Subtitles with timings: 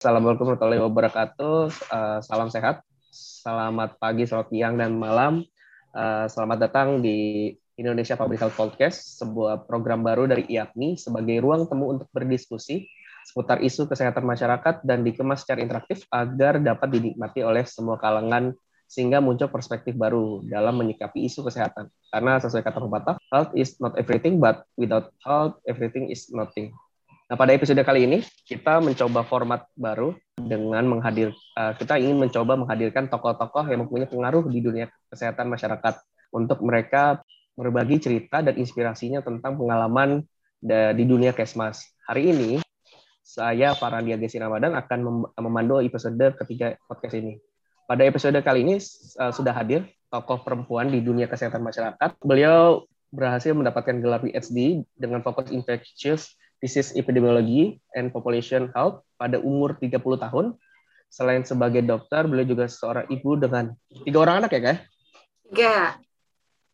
[0.00, 1.58] Assalamualaikum warahmatullahi wabarakatuh.
[1.92, 2.80] Uh, salam sehat.
[3.12, 5.44] Selamat pagi, selamat siang, dan malam.
[5.92, 11.68] Uh, selamat datang di Indonesia Public Health Podcast, sebuah program baru dari IAPMI sebagai ruang
[11.68, 12.88] temu untuk berdiskusi
[13.28, 18.56] seputar isu kesehatan masyarakat dan dikemas secara interaktif agar dapat dinikmati oleh semua kalangan
[18.88, 21.92] sehingga muncul perspektif baru dalam menyikapi isu kesehatan.
[22.08, 26.72] Karena sesuai kata pepatah, health is not everything, but without health, everything is nothing.
[27.30, 32.58] Nah, pada episode kali ini kita mencoba format baru dengan menghadir uh, kita ingin mencoba
[32.58, 35.94] menghadirkan tokoh-tokoh yang mempunyai pengaruh di dunia kesehatan masyarakat
[36.34, 37.22] untuk mereka
[37.54, 40.26] berbagi cerita dan inspirasinya tentang pengalaman
[40.58, 41.86] di dunia Kesmas.
[42.02, 42.50] Hari ini
[43.22, 47.38] saya Farandia Gesi Ramadan akan memandu episode ketiga podcast ini.
[47.86, 48.82] Pada episode kali ini
[49.22, 52.10] uh, sudah hadir tokoh perempuan di dunia kesehatan masyarakat.
[52.26, 59.76] Beliau berhasil mendapatkan gelar PhD dengan fokus infectious Disease Epidemiology and Population Health pada umur
[59.80, 60.46] 30 tahun.
[61.10, 63.74] Selain sebagai dokter, beliau juga seorang ibu dengan
[64.06, 64.78] tiga orang anak ya, Kak?
[65.50, 65.74] Tiga.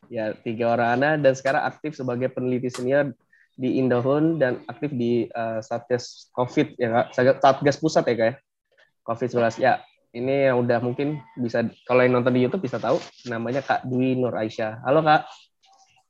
[0.07, 3.11] Ya, tiga orang anak dan sekarang aktif sebagai peneliti senior
[3.57, 7.41] di Indohun dan aktif di uh, Satgas COVID ya, Kak?
[7.41, 8.33] Satgas Pusat ya, Kak?
[9.07, 9.63] COVID-19.
[9.63, 13.87] Ya, ini yang udah mungkin bisa kalau yang nonton di YouTube bisa tahu namanya Kak
[13.87, 14.83] Dwi Nur Aisyah.
[14.83, 15.25] Halo Kak.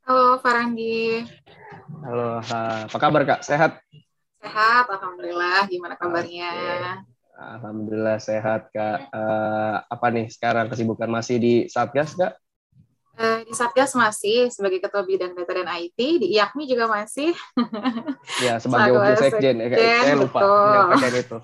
[0.08, 1.20] Halo Farandi.
[2.00, 3.44] Halo, apa kabar Kak?
[3.44, 3.84] Sehat?
[4.40, 5.68] Sehat, Alhamdulillah.
[5.68, 6.48] Gimana kabarnya?
[7.36, 9.12] Alhamdulillah sehat Kak.
[9.12, 12.40] Uh, apa nih sekarang kesibukan masih di Satgas Kak?
[13.20, 17.36] Uh, di Satgas masih sebagai Ketua Bidang Data dan IT, di IAKMI juga masih.
[18.48, 21.38] ya, sebagai Wakil Sekjen, ya, saya lupa menyampaikan itu.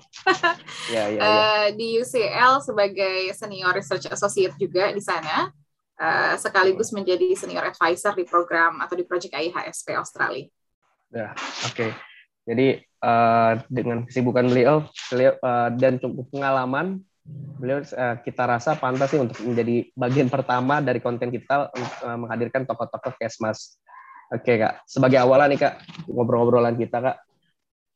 [0.96, 1.20] ya, ya, ya.
[1.20, 5.52] Uh, di UCL sebagai Senior Research Associate juga di sana
[5.98, 10.46] uh, sekaligus menjadi senior advisor di program atau di project IHSP Australia.
[11.14, 11.30] Ya,
[11.66, 11.74] oke.
[11.74, 11.90] Okay.
[12.44, 17.00] Jadi uh, dengan kesibukan beliau, beliau uh, dan cukup pengalaman,
[17.56, 22.68] beliau uh, kita rasa pantas sih untuk menjadi bagian pertama dari konten kita uh, menghadirkan
[22.68, 23.80] tokoh-tokoh Kesmas.
[24.28, 25.74] Oke kak, sebagai awalan nih kak
[26.10, 27.16] ngobrol-ngobrolan kita kak,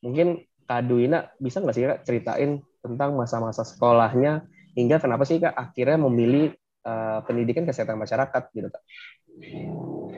[0.04, 4.44] mungkin Kak Duina bisa nggak sih kak ceritain tentang masa-masa sekolahnya
[4.76, 6.53] hingga kenapa sih kak akhirnya memilih
[6.88, 8.82] uh, pendidikan kesehatan masyarakat gitu kak?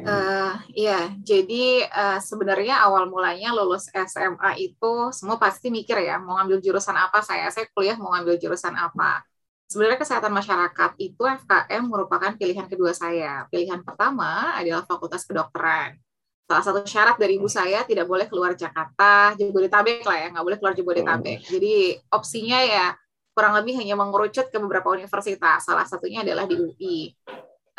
[0.00, 6.40] Uh, iya, jadi uh, sebenarnya awal mulanya lulus SMA itu semua pasti mikir ya mau
[6.40, 9.20] ngambil jurusan apa saya, saya kuliah mau ngambil jurusan apa.
[9.70, 13.46] Sebenarnya kesehatan masyarakat itu FKM merupakan pilihan kedua saya.
[13.52, 15.94] Pilihan pertama adalah Fakultas Kedokteran.
[16.50, 20.58] Salah satu syarat dari ibu saya tidak boleh keluar Jakarta, Jabodetabek lah ya, nggak boleh
[20.58, 21.38] keluar Jabodetabek.
[21.38, 21.48] Oh.
[21.54, 21.74] Jadi
[22.10, 22.86] opsinya ya
[23.40, 25.64] kurang lebih hanya mengerucut ke beberapa universitas.
[25.64, 27.16] Salah satunya adalah di UI.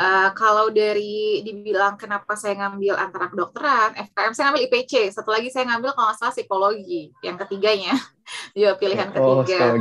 [0.01, 5.13] Uh, kalau dari dibilang kenapa saya ngambil antara kedokteran, FKM saya ngambil IPC.
[5.13, 7.13] Satu lagi saya ngambil kalau nggak salah psikologi.
[7.22, 7.94] Yang ketiganya,
[8.57, 9.77] juga pilihan oh, ketiga.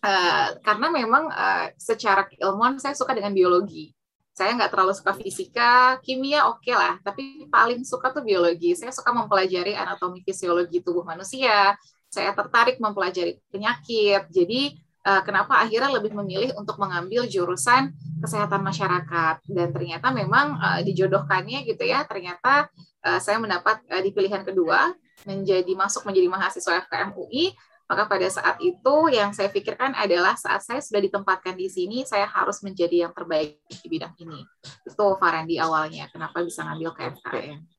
[0.00, 3.92] Uh, karena memang uh, secara keilmuan saya suka dengan biologi.
[4.32, 8.72] Saya nggak terlalu suka fisika, kimia oke okay lah, tapi paling suka tuh biologi.
[8.72, 11.76] Saya suka mempelajari anatomi fisiologi tubuh manusia,
[12.08, 14.28] saya tertarik mempelajari penyakit.
[14.32, 20.80] Jadi uh, kenapa akhirnya lebih memilih untuk mengambil jurusan kesehatan masyarakat dan ternyata memang uh,
[20.82, 22.04] dijodohkannya gitu ya.
[22.08, 22.72] Ternyata
[23.04, 24.92] uh, saya mendapat di pilihan kedua
[25.28, 27.52] menjadi masuk menjadi mahasiswa FKM UI.
[27.88, 32.28] Maka pada saat itu yang saya pikirkan adalah saat saya sudah ditempatkan di sini, saya
[32.28, 34.44] harus menjadi yang terbaik di bidang ini.
[34.84, 37.77] Itu Farandi awalnya, kenapa bisa ngambil ke FKM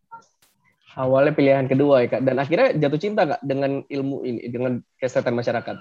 [0.95, 2.21] awalnya pilihan kedua ya kak.
[2.25, 5.75] Dan akhirnya jatuh cinta kak dengan ilmu ini dengan kesehatan masyarakat.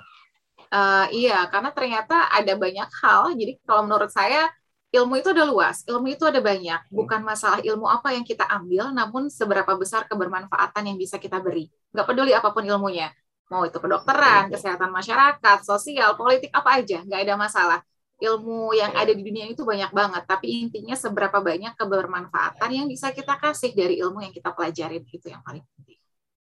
[0.69, 3.33] Uh, iya karena ternyata ada banyak hal.
[3.33, 4.53] Jadi kalau menurut saya
[4.89, 6.81] ilmu itu ada luas ilmu itu ada banyak.
[6.89, 6.97] Hmm.
[6.97, 11.69] bukan masalah ilmu apa yang kita ambil namun seberapa besar kebermanfaatan yang bisa kita beri.
[11.93, 13.13] Nggak peduli apa pun ilmunya.
[13.49, 17.81] Mau itu kedokteran kesehatan masyarakat sosial politik apa aja nggak ada masalah
[18.19, 23.15] ilmu yang ada di dunia itu banyak banget, tapi intinya seberapa banyak kebermanfaatan yang bisa
[23.15, 25.99] kita kasih dari ilmu yang kita pelajari itu yang paling penting.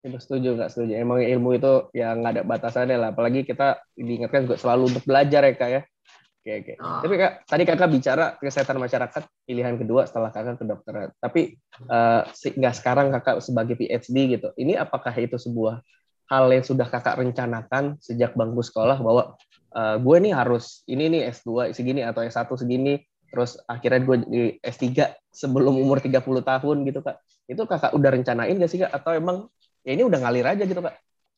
[0.06, 0.94] Itu setuju nggak setuju?
[1.02, 3.10] Emang ilmu itu yang nggak ada batasannya lah.
[3.18, 5.82] Apalagi kita diingatkan juga selalu untuk belajar ya kak ya.
[6.46, 6.74] Oke oke.
[6.78, 7.02] Oh.
[7.02, 11.10] Tapi kak tadi kakak bicara kesehatan masyarakat pilihan kedua setelah kakak kedokteran.
[11.18, 11.58] Tapi
[11.90, 14.54] uh, nggak sekarang kakak sebagai PhD gitu.
[14.54, 15.82] Ini apakah itu sebuah
[16.30, 19.34] hal yang sudah kakak rencanakan sejak bangku sekolah bahwa
[19.76, 24.44] uh, gue nih harus ini nih S2 segini atau S1 segini terus akhirnya gue di
[24.64, 29.12] S3 sebelum umur 30 tahun gitu kak itu kakak udah rencanain gak sih kak atau
[29.14, 29.52] emang
[29.84, 30.96] ya ini udah ngalir aja gitu kak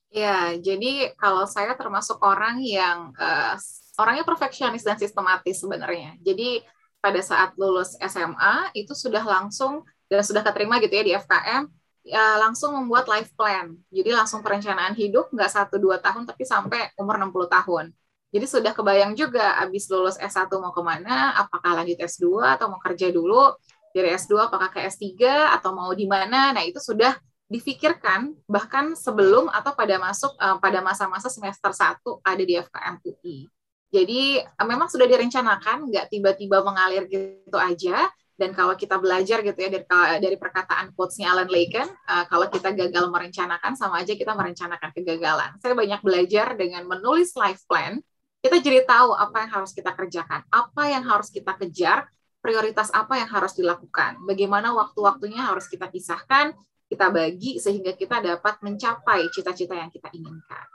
[0.08, 3.60] Ya, jadi kalau saya termasuk orang yang uh,
[4.00, 6.16] orangnya perfeksionis dan sistematis sebenarnya.
[6.24, 6.64] Jadi
[7.04, 11.64] pada saat lulus SMA itu sudah langsung dan sudah keterima gitu ya di FKM
[12.08, 13.76] ya, langsung membuat life plan.
[13.92, 17.86] Jadi langsung perencanaan hidup, nggak satu dua tahun, tapi sampai umur 60 tahun.
[18.28, 22.80] Jadi sudah kebayang juga abis lulus S1 mau ke mana, apakah lanjut S2 atau mau
[22.84, 23.56] kerja dulu,
[23.96, 25.26] dari S2 apakah ke S3
[25.58, 26.52] atau mau di mana.
[26.52, 27.16] Nah, itu sudah
[27.48, 33.48] difikirkan bahkan sebelum atau pada masuk uh, pada masa-masa semester 1 ada di FKM UI.
[33.88, 38.12] Jadi uh, memang sudah direncanakan, nggak tiba-tiba mengalir gitu aja.
[38.38, 39.82] Dan kalau kita belajar gitu ya dari
[40.22, 45.58] dari perkataan quotes-nya Alan Laken, uh, kalau kita gagal merencanakan sama aja kita merencanakan kegagalan.
[45.58, 47.98] Saya banyak belajar dengan menulis life plan,
[48.42, 52.08] kita jadi tahu apa yang harus kita kerjakan, apa yang harus kita kejar,
[52.40, 56.54] prioritas apa yang harus dilakukan, bagaimana waktu-waktunya harus kita pisahkan,
[56.88, 60.66] kita bagi sehingga kita dapat mencapai cita-cita yang kita inginkan.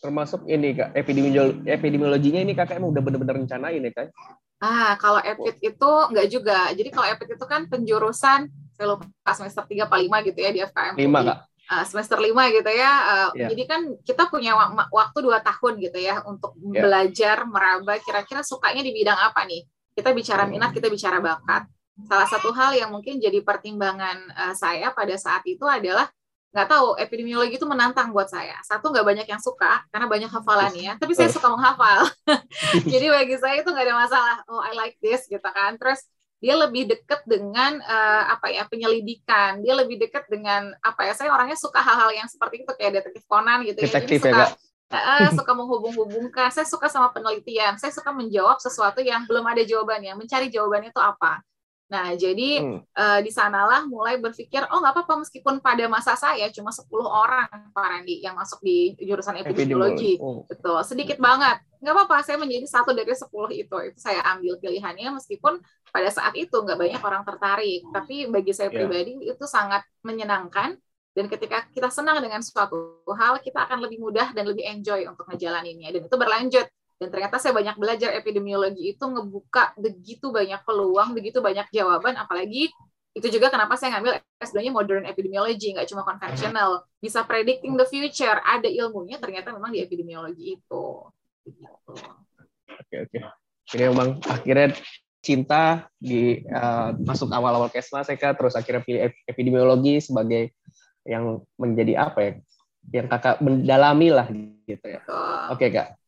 [0.00, 4.08] Termasuk ini kak epidemiologi epidemiologinya ini kakak emang udah benar-benar rencanain ya kak?
[4.58, 6.58] Ah, kalau EPIT itu enggak juga.
[6.74, 10.60] Jadi kalau EPIT itu kan penjurusan saya lupa semester 3 apa 5 gitu ya di
[10.62, 10.94] FKM.
[10.94, 11.38] 5, Kak.
[11.68, 12.92] Uh, semester 5 gitu ya.
[13.04, 13.48] Uh, yeah.
[13.52, 14.56] Jadi kan kita punya
[14.88, 16.80] waktu 2 tahun gitu ya untuk yeah.
[16.80, 19.68] belajar, meraba kira-kira sukanya di bidang apa nih.
[19.92, 21.68] Kita bicara minat, kita bicara bakat.
[22.08, 26.08] Salah satu hal yang mungkin jadi pertimbangan uh, saya pada saat itu adalah
[26.48, 28.56] nggak tahu epidemiologi itu menantang buat saya.
[28.64, 32.08] Satu nggak banyak yang suka karena banyak hafalannya, tapi saya suka menghafal.
[32.92, 34.36] Jadi bagi saya itu nggak ada masalah.
[34.48, 35.76] Oh I like this gitu kan.
[35.76, 36.00] Terus
[36.38, 39.58] dia lebih dekat dengan uh, apa ya penyelidikan.
[39.62, 41.12] Dia lebih dekat dengan apa ya?
[41.14, 43.86] Saya orangnya suka hal-hal yang seperti itu kayak detektif Conan gitu ya.
[43.90, 46.48] Detektif Jadi suka, ya, Uh, suka menghubung-hubungkan.
[46.48, 47.76] Saya suka sama penelitian.
[47.76, 50.16] Saya suka menjawab sesuatu yang belum ada jawabannya.
[50.16, 51.44] Mencari jawabannya itu apa.
[51.88, 52.80] Nah, jadi hmm.
[52.96, 57.48] uh, di sanalah mulai berpikir, oh nggak apa-apa meskipun pada masa saya cuma 10 orang
[57.72, 60.16] Pak Randi yang masuk di jurusan epidemiologi.
[60.20, 60.44] Oh.
[60.44, 61.64] Betul, sedikit banget.
[61.78, 63.76] Nggak apa-apa, saya menjadi satu dari 10 itu.
[63.92, 67.86] Itu saya ambil pilihannya meskipun pada saat itu nggak banyak orang tertarik.
[67.90, 68.76] Tapi bagi saya yeah.
[68.82, 70.76] pribadi itu sangat menyenangkan.
[71.16, 75.26] Dan ketika kita senang dengan suatu hal, kita akan lebih mudah dan lebih enjoy untuk
[75.26, 75.90] ngejalaninnya.
[75.90, 76.66] Dan itu berlanjut
[76.98, 82.74] dan ternyata saya banyak belajar epidemiologi itu ngebuka begitu banyak peluang, begitu banyak jawaban, apalagi
[83.14, 86.86] itu juga kenapa saya ngambil S2-nya modern epidemiology, nggak cuma konvensional.
[86.98, 90.86] Bisa predicting the future, ada ilmunya ternyata memang di epidemiologi itu.
[92.78, 93.18] Oke, oke.
[93.74, 94.72] Ini memang akhirnya
[95.20, 100.54] cinta di uh, masuk awal-awal kesma saya terus akhirnya pilih epidemiologi sebagai
[101.04, 102.32] yang menjadi apa ya
[102.88, 104.26] yang kakak mendalami lah
[104.64, 105.00] gitu ya.
[105.52, 105.98] Oke kak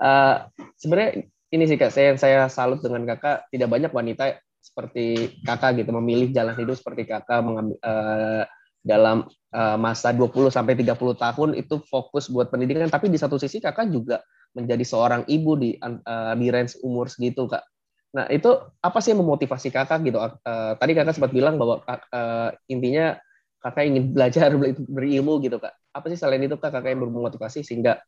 [0.00, 0.48] uh,
[0.78, 5.92] sebenarnya ini sih kak saya saya salut dengan kakak tidak banyak wanita seperti kakak gitu
[5.92, 8.42] memilih jalan hidup seperti kakak mengambil uh,
[8.84, 13.60] dalam uh, masa 20 sampai 30 tahun itu fokus buat pendidikan tapi di satu sisi
[13.60, 14.20] kakak juga
[14.54, 17.66] menjadi seorang ibu di uh, di range umur segitu kak.
[18.14, 18.46] Nah, itu
[18.78, 20.22] apa sih yang memotivasi kakak gitu?
[20.22, 23.18] Uh, tadi kakak sempat bilang bahwa uh, intinya
[23.58, 24.54] kakak ingin belajar
[24.94, 25.74] berilmu gitu kak.
[25.90, 27.98] Apa sih selain itu kak kakak yang bermotivasi sehingga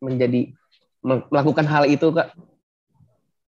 [0.00, 0.50] menjadi
[1.04, 2.32] melakukan hal itu kak?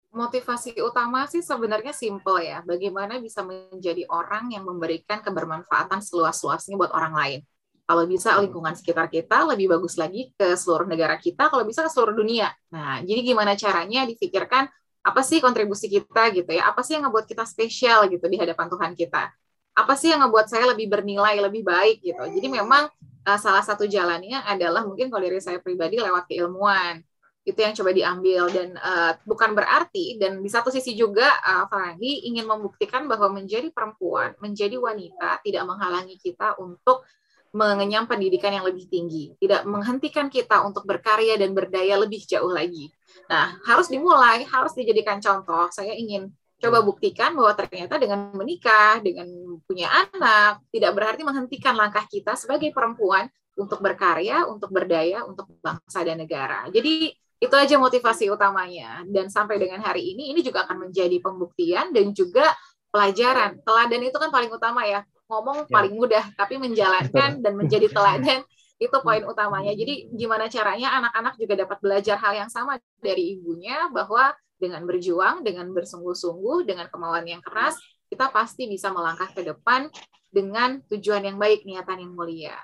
[0.09, 2.65] Motivasi utama sih sebenarnya simple ya.
[2.65, 7.41] Bagaimana bisa menjadi orang yang memberikan kebermanfaatan seluas-luasnya buat orang lain.
[7.89, 11.89] Kalau bisa lingkungan sekitar kita lebih bagus lagi ke seluruh negara kita, kalau bisa ke
[11.89, 12.53] seluruh dunia.
[12.69, 14.69] Nah, jadi gimana caranya difikirkan
[15.01, 16.69] apa sih kontribusi kita gitu ya?
[16.69, 19.33] Apa sih yang ngebuat kita spesial gitu di hadapan Tuhan kita?
[19.73, 22.21] Apa sih yang ngebuat saya lebih bernilai, lebih baik gitu?
[22.29, 22.93] Jadi memang
[23.25, 27.01] uh, salah satu jalannya adalah mungkin kalau dari saya pribadi lewat keilmuan
[27.49, 32.29] itu yang coba diambil dan uh, bukan berarti dan di satu sisi juga uh, Farandi
[32.29, 37.09] ingin membuktikan bahwa menjadi perempuan, menjadi wanita tidak menghalangi kita untuk
[37.53, 42.93] mengenyam pendidikan yang lebih tinggi, tidak menghentikan kita untuk berkarya dan berdaya lebih jauh lagi.
[43.29, 45.69] Nah, harus dimulai, harus dijadikan contoh.
[45.73, 46.29] Saya ingin
[46.59, 49.27] coba buktikan bahwa ternyata dengan menikah, dengan
[49.65, 56.05] punya anak, tidak berarti menghentikan langkah kita sebagai perempuan untuk berkarya, untuk berdaya, untuk bangsa
[56.05, 56.67] dan negara.
[56.69, 61.95] Jadi itu aja motivasi utamanya dan sampai dengan hari ini ini juga akan menjadi pembuktian
[61.95, 62.51] dan juga
[62.91, 65.73] pelajaran teladan itu kan paling utama ya ngomong ya.
[65.73, 68.43] paling mudah tapi menjalankan dan menjadi teladan
[68.79, 69.75] itu poin utamanya.
[69.75, 75.47] Jadi gimana caranya anak-anak juga dapat belajar hal yang sama dari ibunya bahwa dengan berjuang
[75.47, 79.87] dengan bersungguh-sungguh dengan kemauan yang keras kita pasti bisa melangkah ke depan
[80.33, 82.57] dengan tujuan yang baik niatan yang mulia.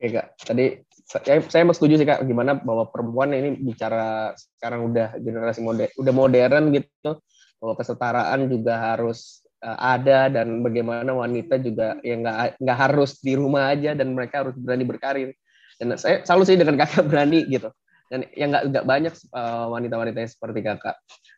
[0.00, 4.88] Oke kak, tadi saya, saya mau setuju sih kak, gimana bahwa perempuan ini bicara sekarang
[4.88, 7.10] udah generasi modern, udah modern gitu,
[7.60, 12.24] bahwa kesetaraan juga harus ada dan bagaimana wanita juga yang
[12.56, 15.30] nggak harus di rumah aja dan mereka harus berani berkarir.
[15.76, 17.68] Dan saya selalu sih dengan kakak berani gitu.
[18.08, 20.96] Dan yang nggak banyak uh, wanita-wanita seperti kakak.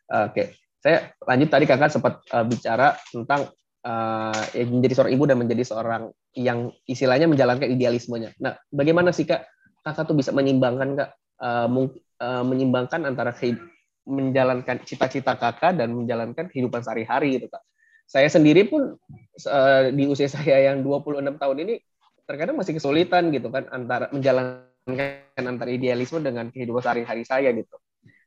[0.09, 3.51] Oke, saya lanjut tadi kakak sempat uh, bicara tentang
[3.87, 6.03] uh, menjadi seorang ibu dan menjadi seorang
[6.33, 8.33] yang istilahnya menjalankan idealismenya.
[8.41, 9.45] Nah, bagaimana sih kak
[9.83, 11.09] kakak tuh bisa menyimbangkan kak
[11.43, 13.35] uh, uh, menyimbangkan antara
[14.03, 17.63] menjalankan cita-cita kakak dan menjalankan kehidupan sehari-hari gitu kak.
[18.07, 18.95] Saya sendiri pun
[19.49, 21.73] uh, di usia saya yang 26 tahun ini
[22.23, 27.75] terkadang masih kesulitan gitu kan antara menjalankan antara idealisme dengan kehidupan sehari-hari saya gitu.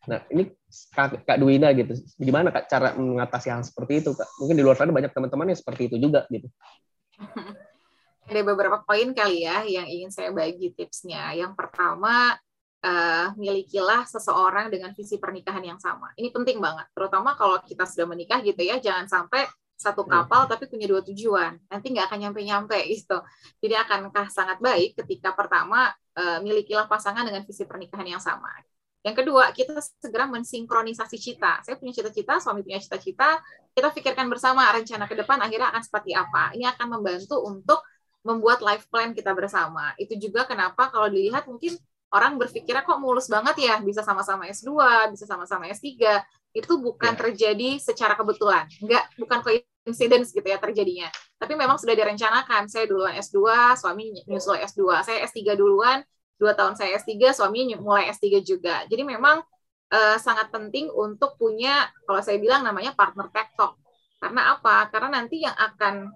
[0.06, 0.54] Nah, ini
[0.94, 1.98] Kak, Kak Duina gitu.
[2.16, 4.28] Gimana Kak cara mengatasi hal seperti itu, Kak?
[4.38, 6.46] Mungkin di luar sana banyak teman-teman yang seperti itu juga gitu.
[8.26, 11.30] Ada beberapa poin kali ya yang ingin saya bagi tipsnya.
[11.38, 12.34] Yang pertama,
[12.82, 16.10] uh, milikilah seseorang dengan visi pernikahan yang sama.
[16.18, 20.10] Ini penting banget, terutama kalau kita sudah menikah gitu ya, jangan sampai satu hmm.
[20.10, 21.60] kapal tapi punya dua tujuan.
[21.68, 23.20] Nanti nggak akan nyampe-nyampe gitu.
[23.60, 28.50] Jadi akankah sangat baik ketika pertama uh, milikilah pasangan dengan visi pernikahan yang sama.
[29.06, 31.62] Yang kedua, kita segera mensinkronisasi cita.
[31.62, 33.38] Saya punya cita-cita, suami punya cita-cita,
[33.70, 36.50] kita pikirkan bersama rencana ke depan akhirnya akan seperti apa.
[36.58, 37.86] Ini akan membantu untuk
[38.26, 39.94] membuat life plan kita bersama.
[39.94, 41.78] Itu juga kenapa kalau dilihat mungkin
[42.10, 44.74] orang berpikirnya kok mulus banget ya, bisa sama-sama S2,
[45.14, 45.86] bisa sama-sama S3.
[46.56, 47.20] Itu bukan yeah.
[47.20, 48.64] terjadi secara kebetulan.
[48.80, 51.12] Enggak, bukan coincidence gitu ya terjadinya.
[51.36, 52.64] Tapi memang sudah direncanakan.
[52.72, 55.04] Saya duluan S2, suami nyusul S2.
[55.04, 56.00] Saya S3 duluan,
[56.40, 58.88] dua tahun saya S3, suami mulai S3 juga.
[58.88, 59.44] Jadi memang
[59.92, 63.76] uh, sangat penting untuk punya, kalau saya bilang namanya partner tektok.
[64.16, 64.88] Karena apa?
[64.88, 66.08] Karena nanti yang akan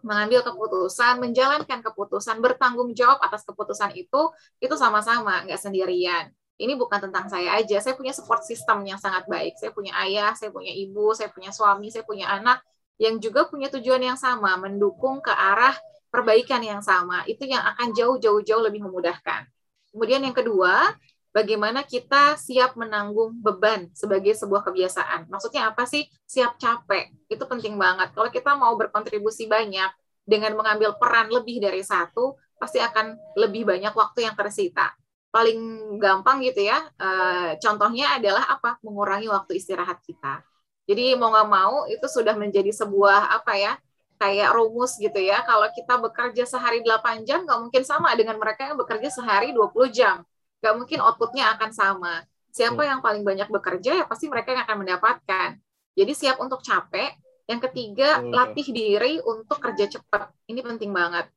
[0.00, 4.32] mengambil keputusan, menjalankan keputusan, bertanggung jawab atas keputusan itu,
[4.62, 6.32] itu sama-sama, nggak sendirian.
[6.58, 9.54] Ini bukan tentang saya aja, saya punya support system yang sangat baik.
[9.54, 12.58] Saya punya ayah, saya punya ibu, saya punya suami, saya punya anak,
[12.98, 15.78] yang juga punya tujuan yang sama, mendukung ke arah
[16.10, 17.22] perbaikan yang sama.
[17.30, 19.46] Itu yang akan jauh-jauh-jauh lebih memudahkan.
[19.94, 20.98] Kemudian yang kedua,
[21.30, 25.30] bagaimana kita siap menanggung beban sebagai sebuah kebiasaan.
[25.30, 26.10] Maksudnya apa sih?
[26.26, 27.14] Siap capek.
[27.30, 28.10] Itu penting banget.
[28.18, 29.94] Kalau kita mau berkontribusi banyak
[30.26, 34.97] dengan mengambil peran lebih dari satu, pasti akan lebih banyak waktu yang tersita.
[35.28, 35.58] Paling
[36.00, 38.80] gampang gitu ya, eh, contohnya adalah apa?
[38.84, 40.40] Mengurangi waktu istirahat kita.
[40.88, 43.74] Jadi mau nggak mau itu sudah menjadi sebuah apa ya?
[44.18, 45.46] kayak rumus gitu ya.
[45.46, 49.86] Kalau kita bekerja sehari 8 jam, nggak mungkin sama dengan mereka yang bekerja sehari 20
[49.94, 50.26] jam
[50.58, 52.14] nggak mungkin outputnya akan sama.
[52.50, 55.48] Siapa yang paling banyak bekerja ya pasti mereka yang akan mendapatkan.
[55.94, 57.14] Jadi siap untuk capek.
[57.48, 60.28] Yang ketiga, latih diri untuk kerja cepat.
[60.52, 61.32] Ini penting banget.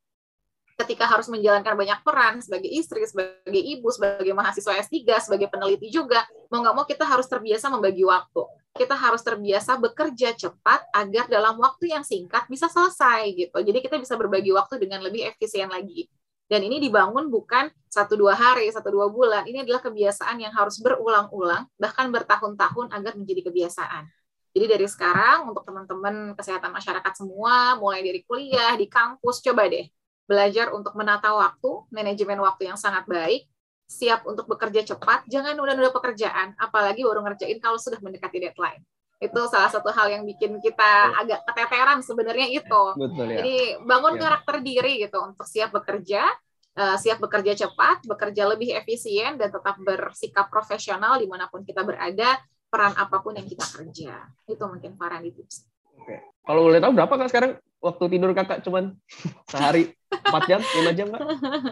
[0.80, 6.26] Ketika harus menjalankan banyak peran sebagai istri, sebagai ibu, sebagai mahasiswa S3, sebagai peneliti juga,
[6.50, 8.44] mau nggak mau kita harus terbiasa membagi waktu.
[8.72, 13.58] Kita harus terbiasa bekerja cepat agar dalam waktu yang singkat bisa selesai gitu.
[13.60, 16.08] Jadi kita bisa berbagi waktu dengan lebih efisien lagi.
[16.48, 19.48] Dan ini dibangun bukan satu dua hari, satu dua bulan.
[19.48, 24.04] Ini adalah kebiasaan yang harus berulang-ulang, bahkan bertahun-tahun agar menjadi kebiasaan.
[24.52, 29.88] Jadi dari sekarang untuk teman-teman kesehatan masyarakat semua, mulai dari kuliah, di kampus, coba deh
[30.32, 33.52] belajar untuk menata waktu, manajemen waktu yang sangat baik,
[33.84, 38.80] siap untuk bekerja cepat, jangan nunda-nunda pekerjaan, apalagi baru ngerjain kalau sudah mendekati deadline
[39.22, 42.84] itu salah satu hal yang bikin kita agak keteteran sebenarnya itu.
[42.98, 43.38] Betul, ya.
[43.38, 44.20] Jadi bangun ya.
[44.26, 46.26] karakter diri gitu untuk siap bekerja,
[46.74, 51.86] uh, siap bekerja cepat, bekerja lebih efisien dan tetap bersikap profesional di mana pun kita
[51.86, 54.26] berada, peran apa pun yang kita kerja.
[54.50, 55.70] Itu mungkin para tips.
[56.02, 56.18] Oke.
[56.42, 58.94] Kalau boleh tahu berapa kak sekarang waktu tidur kakak cuman
[59.52, 61.22] sehari empat jam, lima jam kak?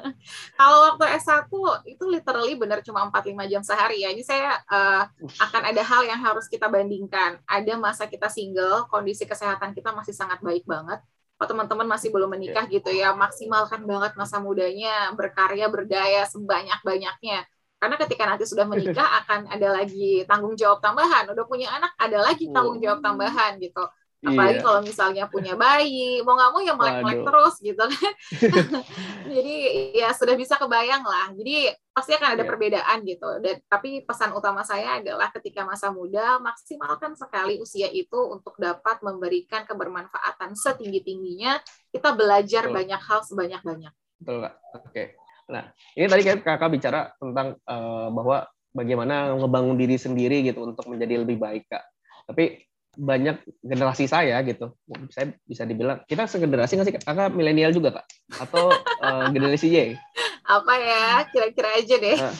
[0.59, 1.51] Kalau waktu S1
[1.85, 4.09] itu literally benar cuma empat lima jam sehari ya.
[4.09, 5.05] Ini saya uh,
[5.37, 7.39] akan ada hal yang harus kita bandingkan.
[7.45, 10.99] Ada masa kita single, kondisi kesehatan kita masih sangat baik banget.
[11.39, 17.47] Kalau teman-teman masih belum menikah gitu ya, maksimalkan banget masa mudanya, berkarya, berdaya sebanyak-banyaknya
[17.79, 22.19] karena ketika nanti sudah menikah akan ada lagi tanggung jawab tambahan udah punya anak ada
[22.27, 23.87] lagi tanggung jawab tambahan gitu
[24.19, 24.65] apalagi iya.
[24.67, 28.13] kalau misalnya punya bayi mau nggak mau ya melek-melek terus gitu kan.
[29.35, 29.55] Jadi
[29.95, 31.31] ya sudah bisa kebayang lah.
[31.31, 32.49] Jadi pasti akan ada yeah.
[32.51, 33.29] perbedaan gitu.
[33.39, 38.99] Dan tapi pesan utama saya adalah ketika masa muda maksimalkan sekali usia itu untuk dapat
[38.99, 41.55] memberikan kebermanfaatan setinggi tingginya
[41.95, 42.75] kita belajar betul.
[42.75, 44.53] banyak hal sebanyak banyak betul kak.
[44.83, 45.03] Oke.
[45.49, 45.63] Nah
[45.95, 48.45] ini tadi kakak bicara tentang uh, bahwa
[48.75, 51.83] bagaimana ngebangun diri sendiri gitu untuk menjadi lebih baik kak.
[52.29, 52.68] Tapi
[52.99, 54.75] banyak generasi saya gitu.
[55.07, 58.05] Saya bisa dibilang kita segenerasi nggak sih kakak milenial juga kak?
[58.43, 59.95] Atau uh, generasi Y?
[60.43, 61.03] Apa ya?
[61.31, 62.17] Kira-kira aja deh.
[62.19, 62.33] Nah,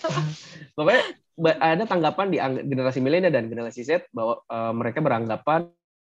[0.78, 1.02] pokoknya
[1.58, 2.38] ada tanggapan di
[2.70, 5.66] generasi milenial dan generasi Z bahwa uh, mereka beranggapan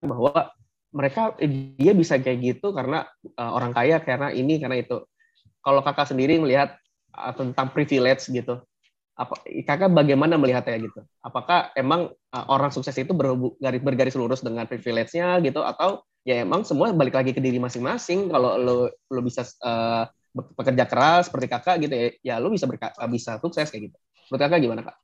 [0.04, 0.52] bahwa
[0.92, 1.48] mereka eh,
[1.80, 3.08] dia bisa kayak gitu karena
[3.40, 5.00] uh, orang kaya karena ini karena itu.
[5.62, 6.76] Kalau kakak sendiri melihat
[7.16, 8.60] uh, tentang privilege gitu
[9.22, 9.38] apa
[9.70, 11.06] kakak bagaimana melihatnya gitu?
[11.22, 15.62] Apakah emang uh, orang sukses itu bergaris bergaris lurus dengan privilege-nya gitu?
[15.62, 18.34] Atau ya emang semua balik lagi ke diri masing-masing?
[18.34, 22.90] Kalau lo lo bisa uh, bekerja keras seperti kakak gitu ya ya lo bisa berka,
[23.06, 23.98] bisa sukses kayak gitu.
[24.34, 24.98] Menurut kakak gimana kak?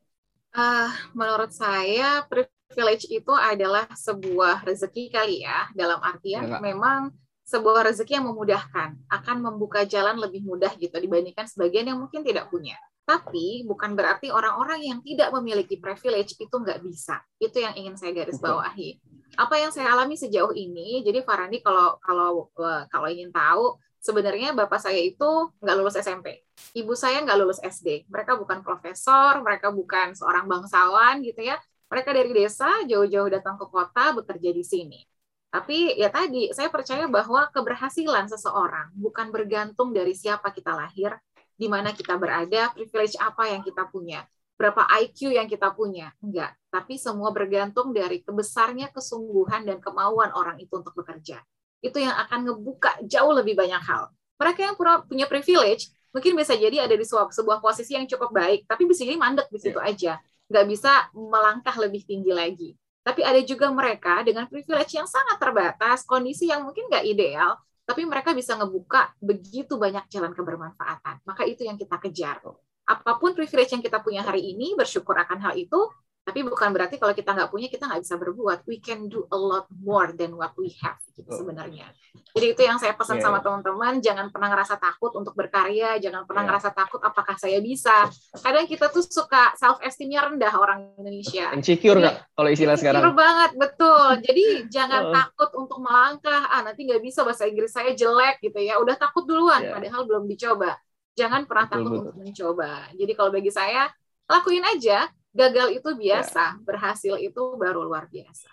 [0.58, 5.70] Uh, menurut saya privilege itu adalah sebuah rezeki kali ya.
[5.78, 7.14] Dalam artian ya, memang
[7.46, 12.50] sebuah rezeki yang memudahkan akan membuka jalan lebih mudah gitu dibandingkan sebagian yang mungkin tidak
[12.50, 12.76] punya
[13.08, 17.24] tapi bukan berarti orang-orang yang tidak memiliki privilege itu nggak bisa.
[17.40, 19.00] Itu yang ingin saya garis bawahi.
[19.40, 24.52] Apa yang saya alami sejauh ini, jadi Farandi kalau kalau eh, kalau ingin tahu, sebenarnya
[24.52, 25.24] bapak saya itu
[25.64, 26.44] nggak lulus SMP,
[26.76, 28.12] ibu saya nggak lulus SD.
[28.12, 31.56] Mereka bukan profesor, mereka bukan seorang bangsawan gitu ya.
[31.88, 35.00] Mereka dari desa jauh-jauh datang ke kota bekerja di sini.
[35.48, 41.16] Tapi ya tadi saya percaya bahwa keberhasilan seseorang bukan bergantung dari siapa kita lahir,
[41.58, 44.22] di mana kita berada, privilege apa yang kita punya,
[44.56, 46.14] berapa IQ yang kita punya.
[46.22, 51.42] Enggak, tapi semua bergantung dari kebesarnya kesungguhan dan kemauan orang itu untuk bekerja.
[51.82, 54.14] Itu yang akan ngebuka jauh lebih banyak hal.
[54.38, 58.70] Mereka yang punya privilege mungkin bisa jadi ada di sebuah, sebuah posisi yang cukup baik,
[58.70, 60.22] tapi bisa jadi mandek di situ aja.
[60.50, 62.70] Nggak bisa melangkah lebih tinggi lagi.
[63.06, 67.56] Tapi ada juga mereka dengan privilege yang sangat terbatas, kondisi yang mungkin nggak ideal,
[67.88, 71.24] tapi mereka bisa ngebuka begitu banyak jalan kebermanfaatan.
[71.24, 72.44] Maka itu yang kita kejar.
[72.84, 75.88] Apa pun privilege yang kita punya hari ini, bersyukur akan hal itu,
[76.28, 78.68] tapi bukan berarti kalau kita nggak punya kita nggak bisa berbuat.
[78.68, 81.88] We can do a lot more than what we have gitu sebenarnya.
[82.36, 83.32] Jadi itu yang saya pesan yeah.
[83.32, 86.52] sama teman-teman jangan pernah ngerasa takut untuk berkarya jangan pernah yeah.
[86.52, 88.12] ngerasa takut apakah saya bisa.
[88.44, 91.48] Kadang kita tuh suka self esteemnya rendah orang Indonesia.
[91.56, 93.08] Insecure nggak kalau istilah sekarang?
[93.08, 94.08] insecure banget betul.
[94.20, 94.44] Jadi
[94.76, 95.14] jangan uh.
[95.16, 98.84] takut untuk melangkah ah nanti nggak bisa bahasa Inggris saya jelek gitu ya.
[98.84, 99.80] Udah takut duluan yeah.
[99.80, 100.76] padahal belum dicoba.
[101.16, 102.04] Jangan pernah betul, takut betul.
[102.04, 102.72] untuk mencoba.
[103.00, 103.88] Jadi kalau bagi saya
[104.28, 105.08] lakuin aja
[105.38, 106.62] gagal itu biasa, ya.
[106.66, 108.50] berhasil itu baru luar biasa.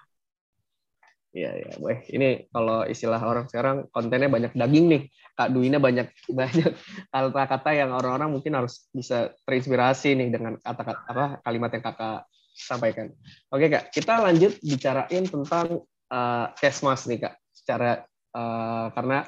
[1.35, 1.73] Iya, iya.
[1.83, 5.03] Weh, ini kalau istilah orang sekarang kontennya banyak daging nih.
[5.35, 6.07] Kak Duina banyak
[6.39, 6.71] banyak
[7.11, 13.11] kata-kata yang orang-orang mungkin harus bisa terinspirasi nih dengan kata-kata apa kalimat yang Kakak sampaikan.
[13.51, 13.91] Oke, Kak.
[13.91, 15.83] Kita lanjut bicarain tentang
[16.15, 17.35] uh, Kesmas nih, Kak.
[17.51, 19.27] Secara uh, karena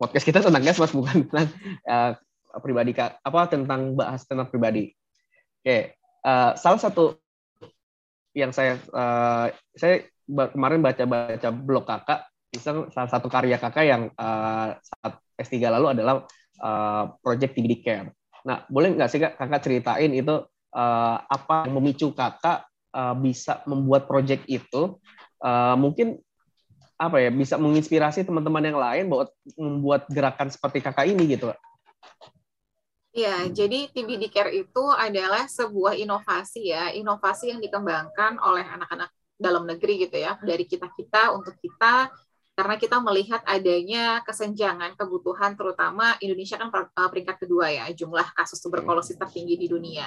[0.00, 1.52] podcast kita tentang Kesmas bukan tentang
[1.84, 2.16] uh,
[2.64, 3.20] pribadi Kak.
[3.20, 4.88] Apa tentang bahas tentang pribadi.
[5.60, 7.16] Oke, uh, salah satu
[8.36, 14.78] yang saya uh, saya kemarin baca-baca blog kakak, iseng salah satu karya kakak yang uh,
[14.78, 16.22] saat S3 lalu adalah
[16.62, 18.14] uh, Project TBD Care.
[18.46, 23.60] Nah, boleh nggak sih kak kakak ceritain itu uh, apa yang memicu kakak uh, bisa
[23.66, 24.96] membuat project itu?
[25.40, 26.20] Uh, mungkin
[27.00, 31.48] apa ya bisa menginspirasi teman-teman yang lain buat membuat gerakan seperti kakak ini gitu.
[33.10, 39.66] Ya, jadi TBD Care itu adalah sebuah inovasi ya, inovasi yang dikembangkan oleh anak-anak dalam
[39.66, 42.06] negeri gitu ya, dari kita-kita untuk kita,
[42.54, 48.62] karena kita melihat adanya kesenjangan kebutuhan, terutama Indonesia kan eh, peringkat kedua ya, jumlah kasus
[48.62, 50.06] tuberkulosis tertinggi di dunia.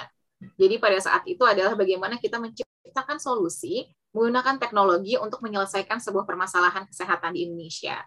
[0.56, 3.84] Jadi pada saat itu adalah bagaimana kita menciptakan solusi
[4.16, 8.00] menggunakan teknologi untuk menyelesaikan sebuah permasalahan kesehatan di Indonesia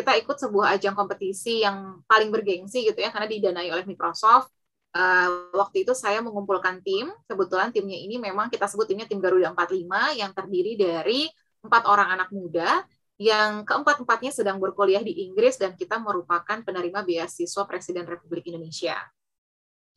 [0.00, 4.48] kita ikut sebuah ajang kompetisi yang paling bergengsi gitu ya karena didanai oleh Microsoft.
[4.90, 9.54] Uh, waktu itu saya mengumpulkan tim, kebetulan timnya ini memang kita sebut timnya tim Garuda
[9.54, 11.30] 45 yang terdiri dari
[11.62, 12.82] empat orang anak muda
[13.20, 18.96] yang keempat-empatnya sedang berkuliah di Inggris dan kita merupakan penerima beasiswa Presiden Republik Indonesia.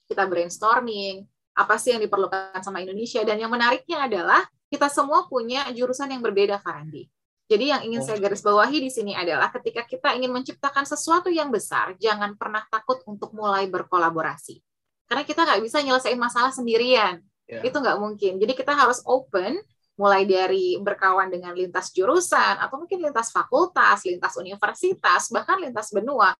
[0.06, 1.24] Kita brainstorming,
[1.56, 6.20] apa sih yang diperlukan sama Indonesia, dan yang menariknya adalah kita semua punya jurusan yang
[6.20, 7.08] berbeda, Farandi.
[7.54, 11.54] Jadi yang ingin saya garis bawahi di sini adalah ketika kita ingin menciptakan sesuatu yang
[11.54, 14.58] besar, jangan pernah takut untuk mulai berkolaborasi.
[15.06, 17.22] Karena kita nggak bisa nyelesain masalah sendirian.
[17.46, 17.62] Yeah.
[17.62, 18.42] Itu nggak mungkin.
[18.42, 19.62] Jadi kita harus open,
[19.94, 26.34] mulai dari berkawan dengan lintas jurusan, atau mungkin lintas fakultas, lintas universitas, bahkan lintas benua,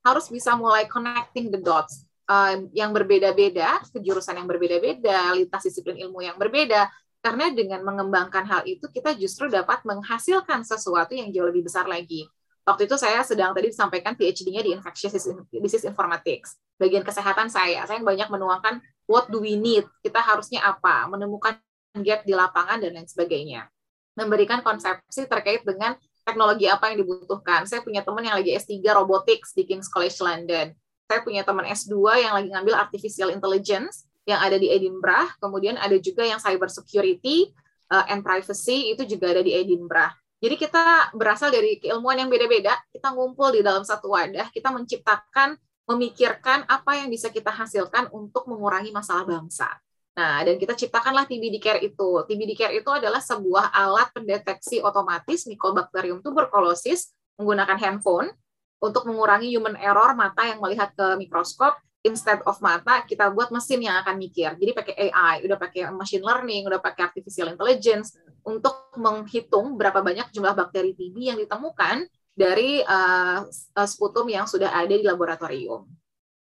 [0.00, 6.24] harus bisa mulai connecting the dots uh, yang berbeda-beda, kejurusan yang berbeda-beda, lintas disiplin ilmu
[6.24, 6.88] yang berbeda,
[7.24, 12.28] karena dengan mengembangkan hal itu, kita justru dapat menghasilkan sesuatu yang jauh lebih besar lagi.
[12.68, 15.16] Waktu itu saya sedang tadi disampaikan PhD-nya di Infectious
[15.48, 16.60] Disease Informatics.
[16.76, 21.56] Bagian kesehatan saya, saya banyak menuangkan what do we need, kita harusnya apa, menemukan
[22.04, 23.72] gap di lapangan, dan lain sebagainya.
[24.20, 25.96] Memberikan konsepsi terkait dengan
[26.28, 27.64] teknologi apa yang dibutuhkan.
[27.64, 30.76] Saya punya teman yang lagi S3 Robotics di King's College London.
[31.08, 35.96] Saya punya teman S2 yang lagi ngambil Artificial Intelligence yang ada di Edinburgh, kemudian ada
[36.00, 37.52] juga yang cyber security
[37.92, 40.12] uh, and privacy itu juga ada di Edinburgh.
[40.40, 45.56] Jadi kita berasal dari keilmuan yang beda-beda, kita ngumpul di dalam satu wadah, kita menciptakan,
[45.88, 49.72] memikirkan apa yang bisa kita hasilkan untuk mengurangi masalah bangsa.
[50.14, 52.22] Nah, dan kita ciptakanlah TB Care itu.
[52.28, 58.30] TB Care itu adalah sebuah alat pendeteksi otomatis Mycobacterium tuberculosis menggunakan handphone
[58.78, 61.74] untuk mengurangi human error mata yang melihat ke mikroskop
[62.04, 64.52] instead of mata kita buat mesin yang akan mikir.
[64.60, 68.14] Jadi pakai AI, udah pakai machine learning, udah pakai artificial intelligence
[68.44, 72.04] untuk menghitung berapa banyak jumlah bakteri TB yang ditemukan
[72.36, 73.48] dari uh,
[73.88, 75.88] sputum yang sudah ada di laboratorium.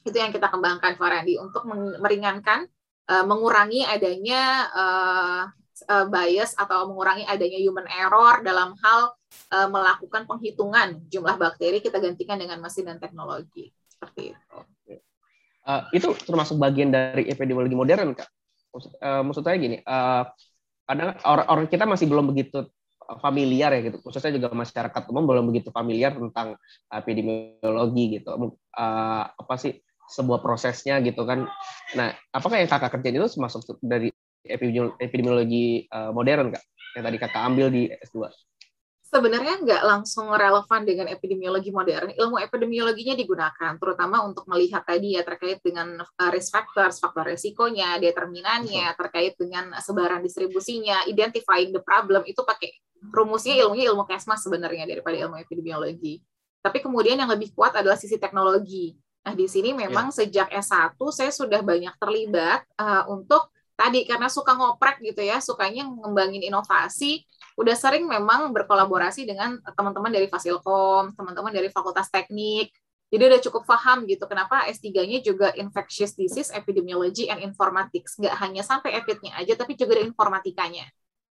[0.01, 1.69] Itu yang kita kembangkan Farandi untuk
[2.01, 2.65] meringankan
[3.13, 5.43] uh, mengurangi adanya uh,
[5.93, 9.13] uh, bias atau mengurangi adanya human error dalam hal
[9.53, 14.59] uh, melakukan penghitungan jumlah bakteri kita gantikan dengan mesin dan teknologi seperti itu.
[15.65, 18.29] Uh, itu termasuk bagian dari epidemiologi modern, kak.
[18.75, 20.29] Maksud, uh, maksud saya gini, uh,
[20.85, 22.69] kadang orang, orang kita masih belum begitu
[23.21, 26.57] familiar ya gitu, khususnya juga masyarakat umum belum begitu familiar tentang
[26.89, 28.57] epidemiologi gitu.
[28.73, 31.49] Uh, apa sih sebuah prosesnya gitu kan.
[31.97, 34.13] Nah, apakah yang kakak kerjain itu masuk dari
[35.01, 36.65] epidemiologi uh, modern kak?
[36.95, 38.29] Yang tadi kakak ambil di S2?
[39.15, 42.11] Sebenarnya nggak langsung relevan dengan epidemiologi modern.
[42.19, 47.95] Ilmu epidemiologinya digunakan, terutama untuk melihat tadi ya terkait dengan uh, risk factors, faktor resikonya,
[48.03, 52.75] determinannya, terkait dengan sebaran distribusinya, identifying the problem, itu pakai
[53.15, 56.19] rumusnya ilmunya ilmu kesmas sebenarnya daripada ilmu epidemiologi.
[56.59, 58.99] Tapi kemudian yang lebih kuat adalah sisi teknologi.
[59.23, 60.17] Nah, di sini memang yeah.
[60.27, 65.87] sejak S1 saya sudah banyak terlibat uh, untuk tadi karena suka ngoprek gitu ya, sukanya
[65.87, 72.75] ngembangin inovasi, udah sering memang berkolaborasi dengan teman-teman dari Fasilkom, teman-teman dari Fakultas Teknik.
[73.15, 78.19] Jadi udah cukup paham gitu kenapa S3-nya juga Infectious Disease Epidemiology and Informatics.
[78.19, 80.83] Nggak hanya sampai epidnya aja, tapi juga ada informatikanya.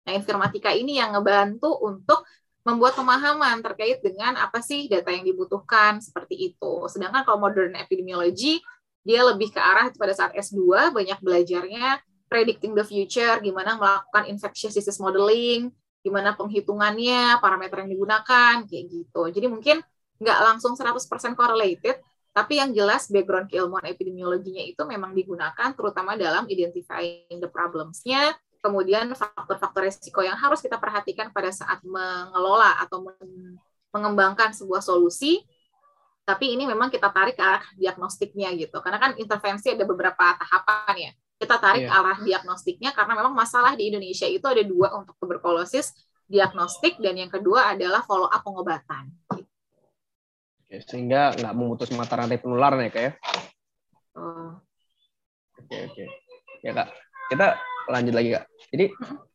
[0.07, 2.23] Nah, informatika ini yang ngebantu untuk
[2.63, 6.87] membuat pemahaman terkait dengan apa sih data yang dibutuhkan seperti itu.
[6.87, 8.63] Sedangkan kalau modern epidemiology
[9.03, 11.99] dia lebih ke arah pada saat S2 banyak belajarnya
[12.31, 19.21] predicting the future, gimana melakukan infectious disease modeling, gimana penghitungannya, parameter yang digunakan, kayak gitu.
[19.31, 19.79] Jadi mungkin
[20.19, 20.99] nggak langsung 100%
[21.33, 21.97] correlated,
[22.35, 29.07] tapi yang jelas background keilmuan epidemiologinya itu memang digunakan terutama dalam identifying the problems-nya, kemudian
[29.15, 33.03] faktor-faktor risiko yang harus kita perhatikan pada saat mengelola atau
[33.95, 35.43] mengembangkan sebuah solusi
[36.23, 40.95] tapi ini memang kita tarik ke arah diagnostiknya gitu karena kan intervensi ada beberapa tahapan
[40.95, 41.11] ya
[41.43, 41.99] kita tarik yeah.
[41.99, 45.91] arah diagnostiknya karena memang masalah di Indonesia itu ada dua untuk tuberkulosis
[46.23, 49.11] diagnostik dan yang kedua adalah follow up pengobatan
[50.63, 53.11] Oke, sehingga nggak memutus mata rantai penularan ya kak ya
[54.15, 54.55] oh.
[55.59, 56.03] oke oke
[56.63, 56.89] ya kak
[57.27, 57.47] kita
[57.89, 58.45] lanjut lagi kak.
[58.71, 58.85] Jadi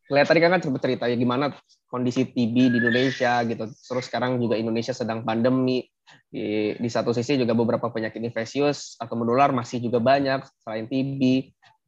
[0.09, 1.53] lihat tadi kan sempat cerita ya gimana
[1.89, 3.65] kondisi TB di Indonesia gitu.
[3.69, 5.85] Terus sekarang juga Indonesia sedang pandemi.
[6.09, 11.21] Di, di satu sisi juga beberapa penyakit infeksius atau menular masih juga banyak selain TB.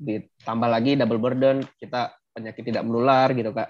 [0.01, 3.69] Ditambah lagi double burden kita penyakit tidak menular gitu kak.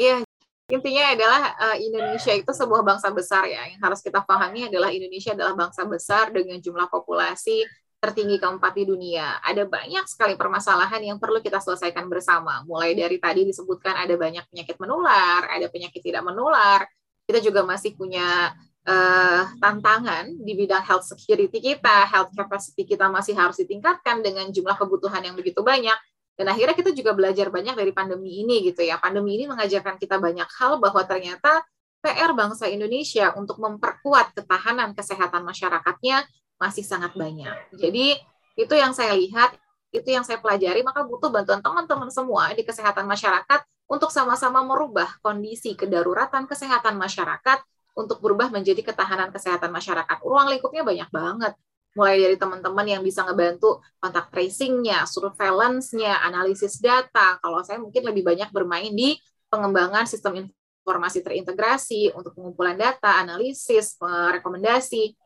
[0.00, 0.24] Iya,
[0.72, 3.68] intinya adalah uh, Indonesia itu sebuah bangsa besar ya.
[3.68, 7.68] Yang harus kita pahami adalah Indonesia adalah bangsa besar dengan jumlah populasi
[8.00, 9.44] tertinggi keempat di dunia.
[9.44, 12.64] Ada banyak sekali permasalahan yang perlu kita selesaikan bersama.
[12.64, 16.88] Mulai dari tadi disebutkan ada banyak penyakit menular, ada penyakit tidak menular.
[17.28, 18.56] Kita juga masih punya
[18.90, 24.74] uh, tantangan di bidang health security kita, health capacity kita masih harus ditingkatkan dengan jumlah
[24.74, 25.94] kebutuhan yang begitu banyak.
[26.34, 28.96] Dan akhirnya kita juga belajar banyak dari pandemi ini gitu ya.
[28.96, 31.62] Pandemi ini mengajarkan kita banyak hal bahwa ternyata
[32.00, 36.24] PR bangsa Indonesia untuk memperkuat ketahanan kesehatan masyarakatnya
[36.56, 37.52] masih sangat banyak.
[37.76, 38.16] Jadi
[38.56, 39.52] itu yang saya lihat,
[39.92, 45.12] itu yang saya pelajari, maka butuh bantuan teman-teman semua di kesehatan masyarakat untuk sama-sama merubah
[45.20, 47.58] kondisi kedaruratan kesehatan masyarakat
[47.96, 50.16] untuk berubah menjadi ketahanan kesehatan masyarakat.
[50.22, 51.52] Ruang lingkupnya banyak banget.
[51.98, 57.36] Mulai dari teman-teman yang bisa ngebantu kontak tracing-nya, surveillance-nya, analisis data.
[57.42, 59.18] Kalau saya mungkin lebih banyak bermain di
[59.50, 60.46] pengembangan sistem
[60.86, 63.98] informasi terintegrasi untuk pengumpulan data, analisis,
[64.38, 65.18] rekomendasi,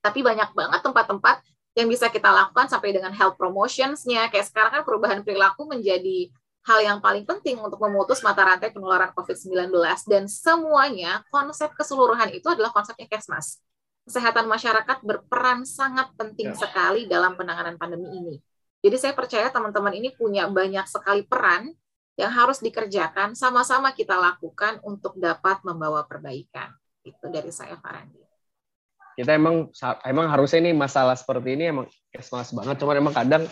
[0.00, 4.28] tapi banyak banget tempat-tempat yang bisa kita lakukan sampai dengan health promotions-nya.
[4.32, 9.10] Kayak sekarang kan perubahan perilaku menjadi hal yang paling penting untuk memutus mata rantai penularan
[9.14, 9.74] COVID-19.
[10.06, 13.58] Dan semuanya, konsep keseluruhan itu adalah konsepnya Kesmas.
[14.02, 16.58] Kesehatan masyarakat berperan sangat penting ya.
[16.58, 18.34] sekali dalam penanganan pandemi ini.
[18.82, 21.70] Jadi saya percaya teman-teman ini punya banyak sekali peran
[22.18, 26.74] yang harus dikerjakan, sama-sama kita lakukan untuk dapat membawa perbaikan.
[27.06, 28.22] Itu dari saya, Farandi
[29.16, 29.68] kita emang
[30.08, 33.44] emang harusnya ini masalah seperti ini emang kesmas banget cuman emang kadang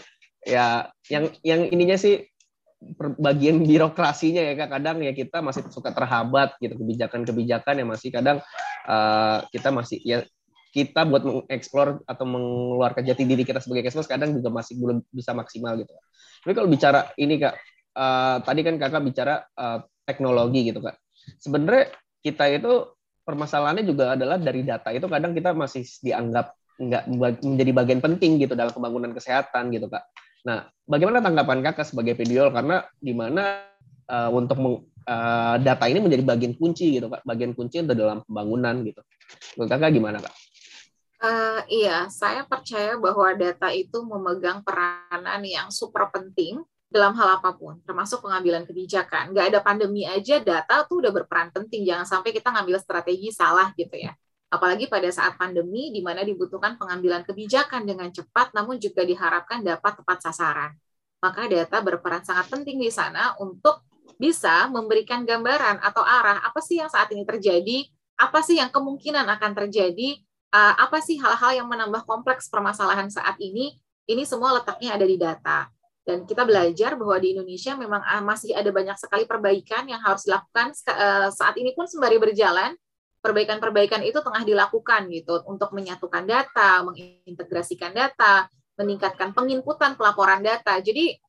[0.44, 2.24] ya yang yang ininya sih
[3.20, 8.40] bagian birokrasinya ya kadang ya kita masih suka terhambat gitu kebijakan-kebijakan yang masih kadang
[8.88, 10.24] uh, kita masih ya
[10.70, 15.34] kita buat mengeksplor atau mengeluarkan jati diri kita sebagai cashmas kadang juga masih belum bisa
[15.34, 15.90] maksimal gitu.
[16.46, 17.58] Tapi kalau bicara ini kak,
[17.98, 20.96] uh, tadi kan kakak bicara uh, teknologi gitu kak.
[21.42, 21.90] Sebenarnya
[22.22, 22.86] kita itu
[23.26, 27.12] permasalahannya juga adalah dari data itu kadang kita masih dianggap nggak
[27.44, 30.06] menjadi bagian penting gitu dalam pembangunan kesehatan gitu kak.
[30.46, 33.68] Nah, bagaimana tanggapan kakak sebagai videol karena di mana
[34.08, 38.80] uh, untuk meng, uh, data ini menjadi bagian kunci gitu kak, bagian kunci dalam pembangunan
[38.82, 39.00] gitu.
[39.56, 40.34] Menurut kakak gimana kak?
[41.20, 47.54] Uh, iya, saya percaya bahwa data itu memegang peranan yang super penting dalam hal apa
[47.54, 49.36] pun, termasuk pengambilan kebijakan.
[49.36, 51.84] Nggak ada pandemi aja, data tuh udah berperan penting.
[51.84, 54.16] Jangan sampai kita ngambil strategi salah gitu ya.
[54.50, 60.02] Apalagi pada saat pandemi, di mana dibutuhkan pengambilan kebijakan dengan cepat, namun juga diharapkan dapat
[60.02, 60.74] tepat sasaran.
[61.22, 63.86] Maka data berperan sangat penting di sana untuk
[64.18, 67.86] bisa memberikan gambaran atau arah apa sih yang saat ini terjadi,
[68.18, 70.18] apa sih yang kemungkinan akan terjadi,
[70.50, 73.78] uh, apa sih hal-hal yang menambah kompleks permasalahan saat ini?
[74.10, 75.70] Ini semua letaknya ada di data.
[76.02, 80.26] Dan kita belajar bahwa di Indonesia memang uh, masih ada banyak sekali perbaikan yang harus
[80.26, 82.74] dilakukan uh, saat ini pun sembari berjalan.
[83.20, 88.48] Perbaikan-perbaikan itu tengah dilakukan gitu untuk menyatukan data, mengintegrasikan data,
[88.80, 90.80] meningkatkan penginputan pelaporan data.
[90.80, 91.20] Jadi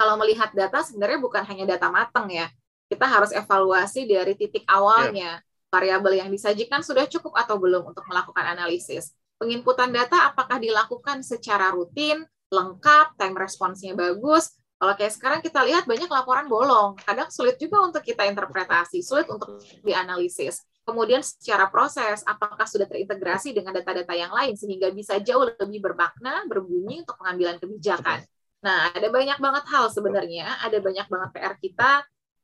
[0.00, 2.48] kalau melihat data sebenarnya bukan hanya data matang ya.
[2.88, 5.40] Kita harus evaluasi dari titik awalnya.
[5.40, 9.16] Yeah variabel yang disajikan sudah cukup atau belum untuk melakukan analisis.
[9.40, 12.20] Penginputan data apakah dilakukan secara rutin,
[12.52, 14.52] lengkap, time response-nya bagus.
[14.76, 19.24] Kalau kayak sekarang kita lihat banyak laporan bolong, kadang sulit juga untuk kita interpretasi, sulit
[19.32, 20.60] untuk dianalisis.
[20.82, 26.42] Kemudian secara proses, apakah sudah terintegrasi dengan data-data yang lain sehingga bisa jauh lebih bermakna,
[26.50, 28.26] berbunyi untuk pengambilan kebijakan.
[28.62, 31.92] Nah, ada banyak banget hal sebenarnya, ada banyak banget PR kita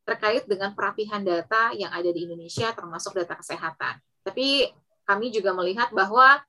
[0.07, 4.01] terkait dengan perapihan data yang ada di Indonesia termasuk data kesehatan.
[4.23, 4.71] Tapi
[5.05, 6.41] kami juga melihat bahwa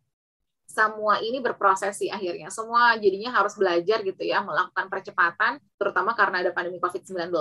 [0.70, 2.54] semua ini berproses sih akhirnya.
[2.54, 7.34] Semua jadinya harus belajar gitu ya, melakukan percepatan, terutama karena ada pandemi COVID-19,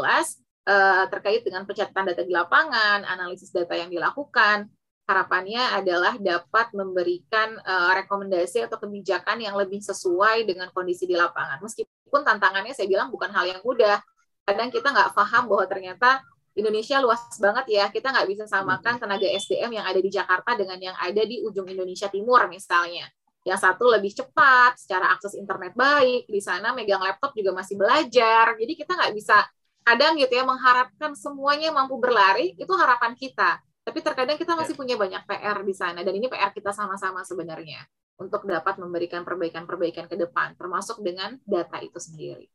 [0.68, 4.68] eh, terkait dengan pencatatan data di lapangan, analisis data yang dilakukan.
[5.08, 11.64] Harapannya adalah dapat memberikan eh, rekomendasi atau kebijakan yang lebih sesuai dengan kondisi di lapangan.
[11.64, 14.04] Meskipun tantangannya saya bilang bukan hal yang mudah,
[14.44, 16.20] kadang kita nggak paham bahwa ternyata
[16.58, 20.76] Indonesia luas banget ya, kita nggak bisa samakan tenaga SDM yang ada di Jakarta dengan
[20.82, 23.06] yang ada di ujung Indonesia Timur misalnya.
[23.46, 28.58] Yang satu lebih cepat, secara akses internet baik, di sana megang laptop juga masih belajar,
[28.58, 29.46] jadi kita nggak bisa
[29.84, 33.60] kadang gitu ya mengharapkan semuanya mampu berlari, itu harapan kita.
[33.82, 34.78] Tapi terkadang kita masih ya.
[34.78, 37.82] punya banyak PR di sana, dan ini PR kita sama-sama sebenarnya
[38.18, 42.50] untuk dapat memberikan perbaikan-perbaikan ke depan, termasuk dengan data itu sendiri.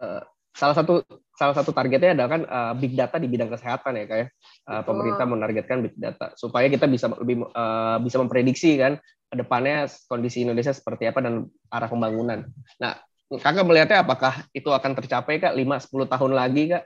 [0.00, 0.24] Uh,
[0.56, 1.04] salah satu
[1.36, 4.28] salah satu targetnya adalah kan uh, big data di bidang kesehatan ya kayak
[4.66, 8.96] uh, pemerintah menargetkan big data supaya kita bisa lebih uh, bisa memprediksi kan
[9.30, 12.50] ke depannya kondisi Indonesia seperti apa dan arah pembangunan.
[12.82, 12.98] Nah,
[13.38, 16.84] kakak melihatnya apakah itu akan tercapai kak 5-10 tahun lagi kak?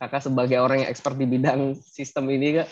[0.00, 2.68] Kakak sebagai orang yang expert di bidang sistem ini kak,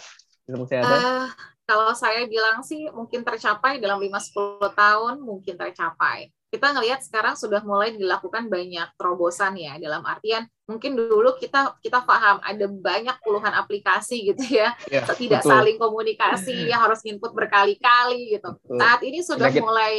[0.48, 0.98] sistem kesehatan?
[1.00, 1.28] Uh,
[1.68, 7.64] kalau saya bilang sih mungkin tercapai dalam 5-10 tahun mungkin tercapai kita ngelihat sekarang sudah
[7.64, 13.56] mulai dilakukan banyak terobosan ya dalam artian mungkin dulu kita kita paham ada banyak puluhan
[13.56, 15.48] aplikasi gitu ya, ya tidak betul.
[15.48, 18.76] saling komunikasi dia harus input berkali-kali gitu betul.
[18.76, 19.64] saat ini sudah Lagi.
[19.64, 19.92] mulai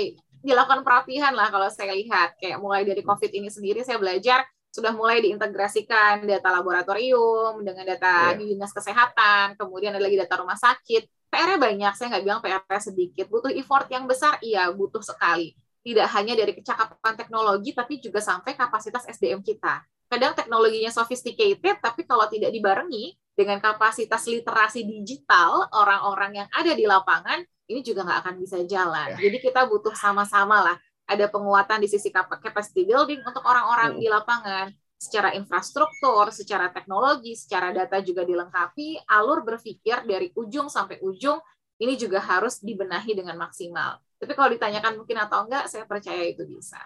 [0.44, 4.92] dilakukan perapihan lah kalau saya lihat kayak mulai dari covid ini sendiri saya belajar sudah
[4.92, 8.38] mulai diintegrasikan data laboratorium dengan data yeah.
[8.38, 13.26] dinas kesehatan kemudian ada lagi data rumah sakit PR-nya banyak saya nggak bilang PR-nya sedikit
[13.32, 18.56] butuh effort yang besar iya butuh sekali tidak hanya dari kecakapan teknologi, tapi juga sampai
[18.56, 19.84] kapasitas SDM kita.
[20.08, 26.88] Kadang teknologinya sophisticated, tapi kalau tidak dibarengi dengan kapasitas literasi digital orang-orang yang ada di
[26.88, 29.16] lapangan, ini juga nggak akan bisa jalan.
[29.16, 29.30] Ya.
[29.30, 30.78] Jadi kita butuh sama-sama lah.
[31.04, 34.00] Ada penguatan di sisi capacity building untuk orang-orang hmm.
[34.00, 41.04] di lapangan, secara infrastruktur, secara teknologi, secara data juga dilengkapi, alur berpikir dari ujung sampai
[41.04, 41.44] ujung
[41.84, 44.00] ini juga harus dibenahi dengan maksimal.
[44.16, 46.80] Tapi kalau ditanyakan mungkin atau enggak, saya percaya itu bisa.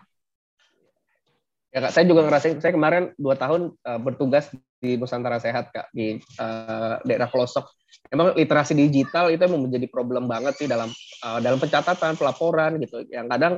[1.70, 5.90] Ya kak, saya juga ngerasain, saya kemarin dua tahun uh, bertugas di Nusantara Sehat kak
[5.92, 7.66] di uh, daerah pelosok.
[8.08, 10.88] Emang literasi digital itu emang menjadi problem banget sih dalam
[11.26, 13.04] uh, dalam pencatatan, pelaporan gitu.
[13.10, 13.54] Yang kadang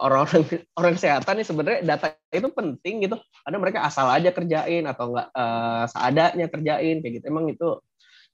[0.00, 3.16] orang-orang uh, orang kesehatan nih sebenarnya data itu penting gitu.
[3.46, 7.26] Ada mereka asal aja kerjain atau enggak uh, seadanya kerjain kayak gitu.
[7.30, 7.78] Emang itu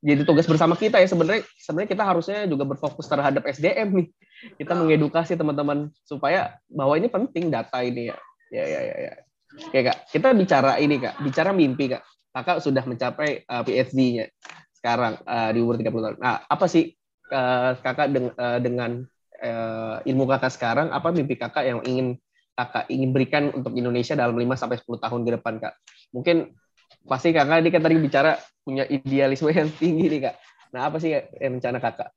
[0.01, 4.07] jadi tugas bersama kita ya sebenarnya sebenarnya kita harusnya juga berfokus terhadap SDM nih
[4.57, 8.17] kita mengedukasi teman-teman supaya bahwa ini penting data ini ya
[8.49, 9.13] ya ya ya ya
[9.75, 14.31] ya kak kita bicara ini kak bicara mimpi kak kakak sudah mencapai uh, PhD-nya
[14.77, 16.95] sekarang uh, di umur 30 tahun nah apa sih
[17.31, 19.03] uh, kakak deng uh, dengan
[19.41, 22.21] uh, ilmu kakak sekarang, apa mimpi kakak yang ingin
[22.55, 25.75] kakak ingin berikan untuk Indonesia dalam 5 sampai 10 tahun ke depan, Kak?
[26.13, 26.37] Mungkin
[27.09, 30.37] pasti kakak ini kan tadi bicara punya idealisme yang tinggi nih, Kak.
[30.77, 32.13] Nah, apa sih yang rencana kakak?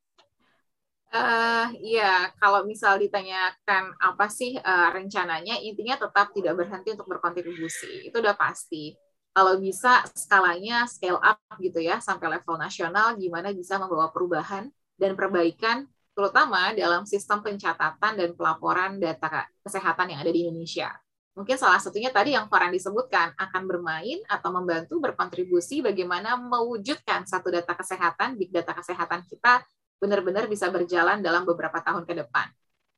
[1.14, 8.10] Uh, ya, kalau misal ditanyakan apa sih uh, rencananya, intinya tetap tidak berhenti untuk berkontribusi.
[8.10, 8.98] Itu udah pasti.
[9.30, 14.66] Kalau bisa skalanya scale up gitu ya, sampai level nasional, gimana bisa membawa perubahan
[14.98, 15.86] dan perbaikan,
[16.18, 20.90] terutama dalam sistem pencatatan dan pelaporan data kesehatan yang ada di Indonesia.
[21.38, 27.54] Mungkin salah satunya tadi yang Farhan disebutkan, akan bermain atau membantu berkontribusi bagaimana mewujudkan satu
[27.54, 29.62] data kesehatan, big data kesehatan kita
[29.98, 32.46] benar-benar bisa berjalan dalam beberapa tahun ke depan.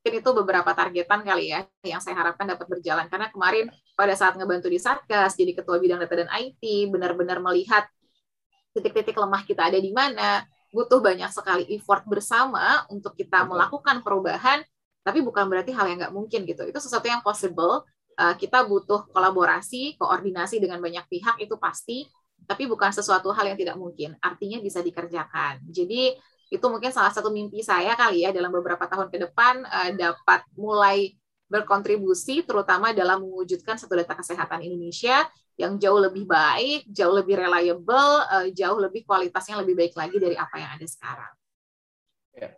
[0.06, 3.10] Mungkin itu beberapa targetan kali ya yang saya harapkan dapat berjalan.
[3.10, 3.66] Karena kemarin
[3.98, 6.62] pada saat ngebantu di Satgas, jadi ketua bidang data dan IT,
[6.94, 7.90] benar-benar melihat
[8.70, 14.62] titik-titik lemah kita ada di mana, butuh banyak sekali effort bersama untuk kita melakukan perubahan,
[15.02, 16.62] tapi bukan berarti hal yang nggak mungkin gitu.
[16.68, 17.82] Itu sesuatu yang possible.
[18.14, 22.06] Eh, kita butuh kolaborasi, koordinasi dengan banyak pihak itu pasti,
[22.46, 24.14] tapi bukan sesuatu hal yang tidak mungkin.
[24.22, 25.66] Artinya bisa dikerjakan.
[25.66, 26.14] Jadi
[26.46, 30.46] itu mungkin salah satu mimpi saya kali ya dalam beberapa tahun ke depan uh, dapat
[30.54, 37.40] mulai berkontribusi terutama dalam mewujudkan satu data kesehatan Indonesia yang jauh lebih baik, jauh lebih
[37.40, 41.32] reliable, uh, jauh lebih kualitasnya lebih baik lagi dari apa yang ada sekarang.
[42.36, 42.48] Ya.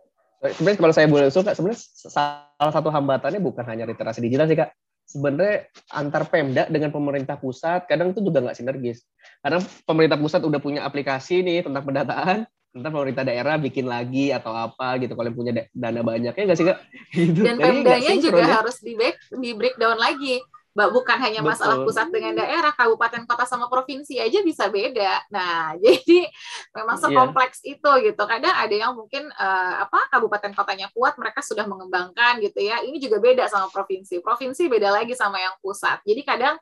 [0.51, 1.79] Sebenarnya kalau saya boleh usul, sebenarnya
[2.11, 4.75] salah satu hambatannya bukan hanya literasi digital sih, Kak.
[5.09, 9.01] Sebenarnya antar Pemda dengan pemerintah pusat kadang itu juga nggak sinergis.
[9.41, 14.53] Karena pemerintah pusat udah punya aplikasi nih tentang pendataan, ntar pemerintah daerah bikin lagi atau
[14.53, 16.77] apa gitu kalau punya dana banyak ya nggak sih kak
[17.17, 17.41] gitu.
[17.41, 18.61] dan pemdanya juga ya.
[18.61, 20.37] harus di break di breakdown lagi
[20.69, 21.49] Mbak, bukan hanya Betul.
[21.49, 25.25] masalah pusat dengan daerah, kabupaten, kota sama provinsi aja bisa beda.
[25.33, 26.29] Nah, jadi
[26.77, 27.03] memang iya.
[27.03, 27.73] sekompleks yeah.
[27.73, 28.23] itu gitu.
[28.23, 32.85] Kadang ada yang mungkin uh, apa kabupaten kotanya kuat, mereka sudah mengembangkan gitu ya.
[32.85, 34.21] Ini juga beda sama provinsi.
[34.21, 35.99] Provinsi beda lagi sama yang pusat.
[36.05, 36.55] Jadi kadang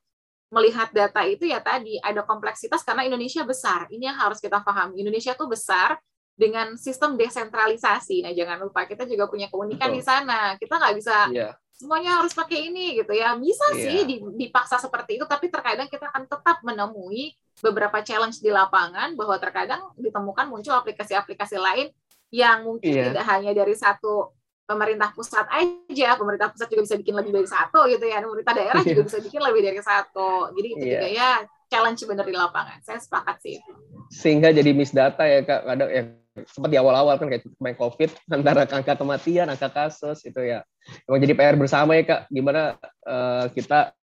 [0.47, 3.91] melihat data itu ya tadi ada kompleksitas karena Indonesia besar.
[3.91, 5.03] Ini yang harus kita pahami.
[5.03, 5.99] Indonesia tuh besar
[6.37, 8.23] dengan sistem desentralisasi.
[8.23, 9.97] Nah, jangan lupa kita juga punya keunikan Betul.
[9.99, 10.39] di sana.
[10.55, 11.51] Kita nggak bisa yeah.
[11.73, 13.35] semuanya harus pakai ini gitu ya.
[13.35, 13.83] Bisa yeah.
[13.83, 13.97] sih
[14.37, 19.81] dipaksa seperti itu, tapi terkadang kita akan tetap menemui beberapa challenge di lapangan bahwa terkadang
[19.97, 21.89] ditemukan muncul aplikasi-aplikasi lain
[22.31, 23.11] yang mungkin yeah.
[23.11, 24.36] tidak hanya dari satu
[24.67, 28.81] pemerintah pusat aja, pemerintah pusat juga bisa bikin lebih dari satu gitu ya, pemerintah daerah
[28.83, 30.51] juga bisa bikin lebih dari satu.
[30.51, 30.93] Jadi itu yeah.
[30.99, 31.29] juga ya
[31.71, 32.77] challenge benar di lapangan.
[32.83, 33.71] Saya sepakat sih itu.
[34.11, 36.03] Sehingga jadi miss data ya kak, kadang ya
[36.45, 40.61] seperti awal-awal kan kayak main COVID antara angka kematian, angka kasus itu ya.
[41.07, 42.75] Emang jadi PR bersama ya kak, gimana
[43.07, 43.95] uh, kita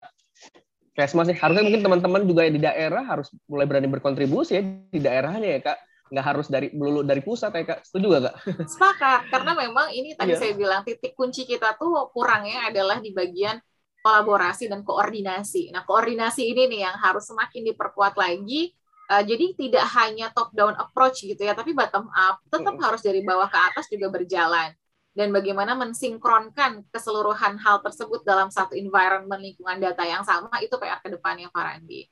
[0.92, 5.48] Kesmas sih harusnya mungkin teman-teman juga di daerah harus mulai berani berkontribusi ya di daerahnya
[5.56, 5.78] ya kak
[6.12, 7.88] nggak harus dari melulu dari pusat ya kak.
[7.88, 8.36] Setuju gak kak?
[8.68, 10.40] Sepakat karena memang ini tadi yeah.
[10.44, 13.56] saya bilang titik kunci kita tuh kurangnya adalah di bagian
[14.04, 15.72] kolaborasi dan koordinasi.
[15.72, 18.76] Nah koordinasi ini nih yang harus semakin diperkuat lagi.
[19.08, 23.20] Uh, jadi tidak hanya top down approach gitu ya tapi bottom up tetap harus dari
[23.24, 24.76] bawah ke atas juga berjalan.
[25.12, 31.00] Dan bagaimana mensinkronkan keseluruhan hal tersebut dalam satu environment lingkungan data yang sama itu PR
[31.04, 32.08] ke depannya Farandi.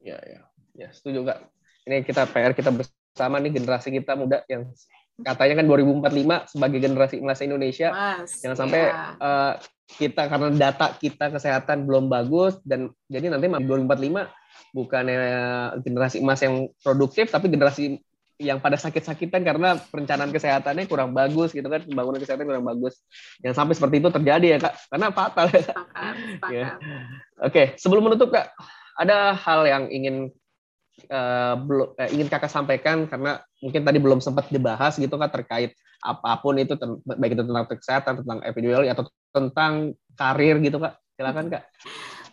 [0.00, 0.44] Ya ya
[0.76, 1.44] ya setuju kak.
[1.88, 2.68] Ini kita PR kita
[3.18, 4.70] sama nih generasi kita muda yang
[5.26, 8.94] katanya kan 2045 sebagai generasi emas Indonesia Mas, jangan sampai ya.
[9.18, 9.52] uh,
[9.98, 14.30] kita karena data kita kesehatan belum bagus dan jadi nanti 2045
[14.76, 15.22] bukannya
[15.82, 17.98] generasi emas yang produktif tapi generasi
[18.38, 23.02] yang pada sakit-sakitan karena perencanaan kesehatannya kurang bagus gitu kan pembangunan kesehatan kurang bagus
[23.42, 25.74] yang sampai seperti itu terjadi ya kak karena fatal ya.
[26.46, 26.68] ya.
[27.42, 28.54] Oke sebelum menutup kak
[28.94, 30.30] ada hal yang ingin
[31.06, 35.78] uh, belum uh, ingin kakak sampaikan karena mungkin tadi belum sempat dibahas gitu kan terkait
[35.98, 40.94] apa pun itu baik itu tentang kesehatan tentang epidemiologi atau tentang karir gitu kak.
[41.18, 41.62] Silakan kak.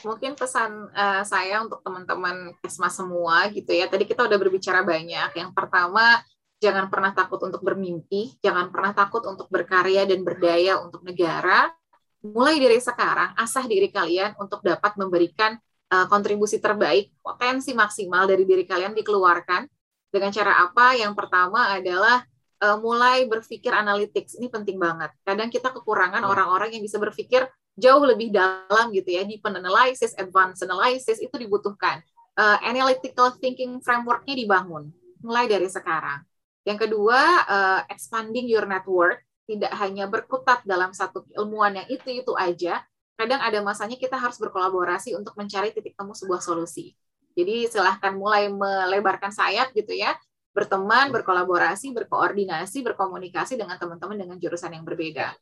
[0.05, 3.89] Mungkin pesan uh, saya untuk teman-teman kesma semua gitu ya.
[3.89, 5.33] Tadi kita udah berbicara banyak.
[5.33, 6.21] Yang pertama
[6.61, 8.37] jangan pernah takut untuk bermimpi.
[8.45, 11.73] Jangan pernah takut untuk berkarya dan berdaya untuk negara.
[12.21, 15.57] Mulai dari sekarang asah diri kalian untuk dapat memberikan
[15.91, 19.67] uh, kontribusi terbaik, potensi maksimal dari diri kalian dikeluarkan
[20.09, 20.95] dengan cara apa?
[20.95, 22.23] Yang pertama adalah
[22.63, 24.39] uh, mulai berpikir analytics.
[24.39, 25.11] Ini penting banget.
[25.27, 26.29] Kadang kita kekurangan iya.
[26.29, 31.99] orang-orang yang bisa berpikir jauh lebih dalam gitu ya, deep analysis, advanced analysis itu dibutuhkan.
[32.35, 34.91] Uh, analytical thinking framework-nya dibangun
[35.23, 36.23] mulai dari sekarang.
[36.67, 42.81] Yang kedua, uh, expanding your network, tidak hanya berkutat dalam satu ilmuwan yang itu-itu aja,
[43.15, 46.95] kadang ada masanya kita harus berkolaborasi untuk mencari titik temu sebuah solusi.
[47.35, 50.15] Jadi silahkan mulai melebarkan sayap gitu ya.
[50.55, 55.35] berteman, berkolaborasi, berkoordinasi, berkomunikasi dengan teman-teman dengan jurusan yang berbeda.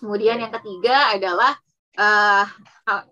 [0.00, 1.52] Kemudian yang ketiga adalah
[2.00, 2.48] uh,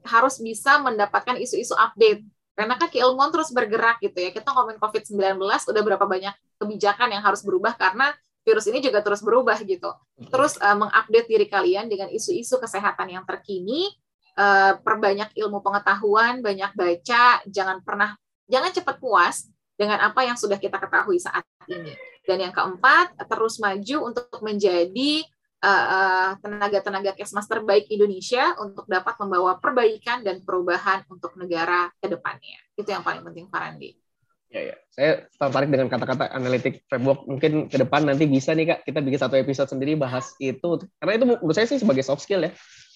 [0.08, 2.24] harus bisa mendapatkan isu-isu update.
[2.56, 4.32] Karena kan keilmuan terus bergerak gitu ya.
[4.32, 8.16] Kita ngomongin COVID-19 udah berapa banyak kebijakan yang harus berubah karena
[8.46, 9.90] virus ini juga terus berubah gitu.
[10.30, 13.90] Terus uh, mengupdate diri kalian dengan isu-isu kesehatan yang terkini,
[14.38, 18.14] uh, perbanyak ilmu pengetahuan, banyak baca, jangan pernah
[18.46, 21.90] jangan cepat puas dengan apa yang sudah kita ketahui saat ini.
[22.22, 25.22] Dan yang keempat, terus maju untuk menjadi
[25.62, 32.10] eh, tenaga-tenaga uh, kesmas terbaik Indonesia untuk dapat membawa perbaikan dan perubahan untuk negara ke
[32.10, 32.58] depannya.
[32.74, 34.05] Itu yang paling penting, Farandi.
[34.46, 34.76] Ya, ya.
[34.94, 37.26] Saya tertarik dengan kata-kata analitik framework.
[37.26, 40.86] Mungkin ke depan nanti bisa nih Kak, kita bikin satu episode sendiri bahas itu.
[41.02, 42.52] Karena itu menurut saya sih sebagai soft skill ya.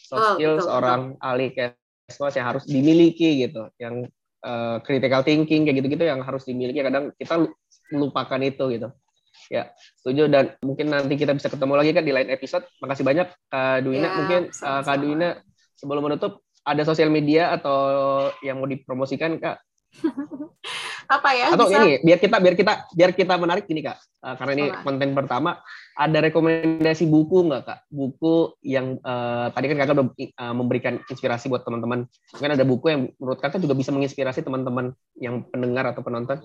[0.07, 1.27] Soft oh, skill betul, seorang betul.
[1.27, 3.67] ahli kesmas yang harus dimiliki gitu.
[3.77, 4.09] Yang
[4.45, 7.49] uh, critical thinking kayak gitu-gitu yang harus dimiliki kadang kita
[7.93, 8.89] melupakan itu gitu
[9.51, 13.29] ya setuju dan mungkin nanti kita bisa ketemu lagi kan di lain episode makasih banyak
[13.51, 15.29] Kak Duina ya, mungkin uh, Kak Duina
[15.75, 19.59] sebelum menutup ada sosial media atau yang mau dipromosikan Kak
[21.15, 21.83] apa ya atau bisa...
[21.83, 23.99] ini biar kita biar kita biar kita menarik ini kak.
[24.21, 24.83] Uh, karena ini oh.
[24.87, 25.59] konten pertama.
[25.99, 27.81] Ada rekomendasi buku nggak kak?
[27.91, 32.07] Buku yang uh, tadi kan kakak udah uh, memberikan inspirasi buat teman-teman.
[32.39, 36.39] Mungkin ada buku yang menurut kakak juga bisa menginspirasi teman-teman yang pendengar atau penonton.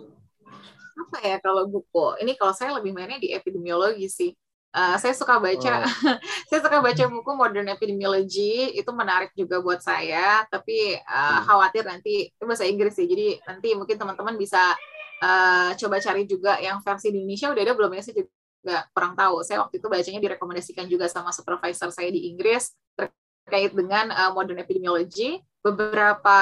[0.96, 2.18] Apa ya kalau buku?
[2.26, 4.32] Ini kalau saya lebih mainnya di epidemiologi sih
[4.76, 6.20] Uh, saya suka baca, oh.
[6.52, 10.44] saya suka baca buku Modern Epidemiology itu menarik juga buat saya.
[10.52, 14.76] Tapi uh, khawatir nanti itu bahasa Inggris sih, jadi nanti mungkin teman-teman bisa
[15.24, 19.16] uh, coba cari juga yang versi di Indonesia udah ada belum ya sih juga kurang
[19.16, 19.48] tahu.
[19.48, 24.60] Saya waktu itu bacanya direkomendasikan juga sama supervisor saya di Inggris terkait dengan uh, Modern
[24.60, 25.40] Epidemiology.
[25.66, 26.38] Beberapa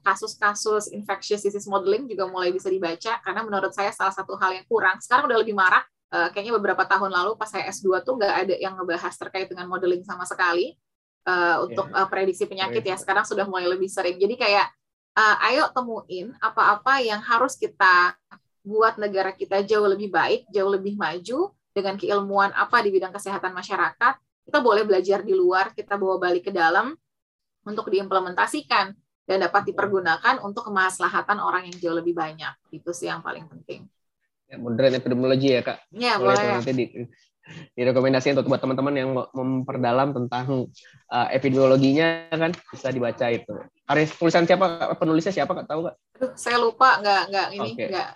[0.00, 4.64] kasus-kasus infectious disease modeling juga mulai bisa dibaca karena menurut saya salah satu hal yang
[4.70, 5.02] kurang.
[5.04, 5.84] Sekarang udah lebih marak
[6.14, 9.66] uh, kayaknya beberapa tahun lalu pas saya S2 tuh nggak ada yang ngebahas terkait dengan
[9.66, 10.78] modeling sama sekali
[11.26, 12.94] uh, untuk uh, prediksi penyakit ya.
[12.94, 14.16] Sekarang sudah mulai lebih sering.
[14.16, 14.70] Jadi kayak
[15.18, 18.14] uh, ayo temuin apa-apa yang harus kita
[18.64, 23.50] buat negara kita jauh lebih baik, jauh lebih maju dengan keilmuan apa di bidang kesehatan
[23.50, 24.14] masyarakat.
[24.44, 26.92] Kita boleh belajar di luar, kita bawa balik ke dalam
[27.64, 28.92] untuk diimplementasikan
[29.24, 32.52] dan dapat dipergunakan untuk kemaslahatan orang yang jauh lebih banyak.
[32.68, 33.88] Itu sih yang paling penting
[34.48, 35.78] ya, modern epidemiologi ya kak.
[35.94, 36.36] Ya boleh.
[36.36, 36.54] boleh.
[36.60, 36.84] Nanti di,
[37.76, 40.72] direkomendasi untuk buat teman-teman yang memperdalam tentang
[41.12, 43.54] uh, epidemiologinya kan bisa dibaca itu.
[43.84, 45.94] Karya tulisan siapa penulisnya siapa kak tahu kak?
[46.20, 47.88] Aduh, saya lupa nggak nggak ini okay.
[47.92, 48.10] nggak.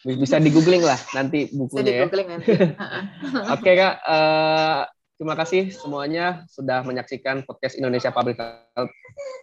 [0.00, 1.82] Bisa di googling lah nanti bukunya.
[1.82, 2.32] Bisa di googling ya.
[2.38, 2.50] nanti.
[2.56, 3.94] Oke okay, kak.
[4.06, 4.80] Uh,
[5.18, 8.94] terima kasih semuanya sudah menyaksikan podcast Indonesia Public Health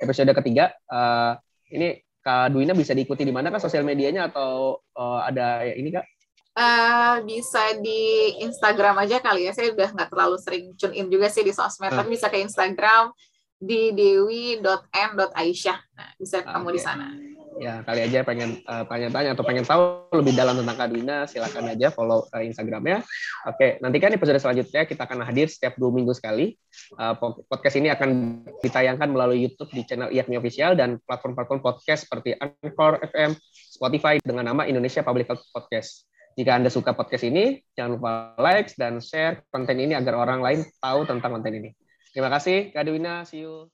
[0.02, 0.72] episode ketiga.
[0.88, 1.36] Uh,
[1.68, 5.96] ini Kak Duina bisa diikuti di mana kak sosial medianya atau uh, ada ya, ini
[5.96, 6.17] kak?
[6.58, 9.54] Uh, bisa di Instagram aja kali ya.
[9.54, 12.02] Saya udah nggak terlalu sering tune in juga sih di sosmed, uh.
[12.02, 13.14] tapi bisa ke Instagram
[13.62, 15.80] di dewi.m.aisyah.
[15.94, 16.74] Nah, bisa okay.
[16.74, 17.14] di sana
[17.58, 21.90] ya kali aja pengen uh, tanya-tanya atau pengen tahu lebih dalam tentang Kadina, silakan aja
[21.90, 23.02] follow uh, Instagramnya.
[23.50, 26.56] Oke, nanti kan episode selanjutnya kita akan hadir setiap dua minggu sekali.
[26.96, 27.18] Uh,
[27.50, 33.02] podcast ini akan ditayangkan melalui YouTube di channel IAKMI Official dan platform-platform podcast seperti Anchor
[33.02, 36.06] FM, Spotify dengan nama Indonesia Public Health Podcast.
[36.38, 40.62] Jika Anda suka podcast ini, jangan lupa like dan share konten ini agar orang lain
[40.78, 41.74] tahu tentang konten ini.
[42.14, 43.26] Terima kasih, Kak Dewina.
[43.26, 43.66] See you.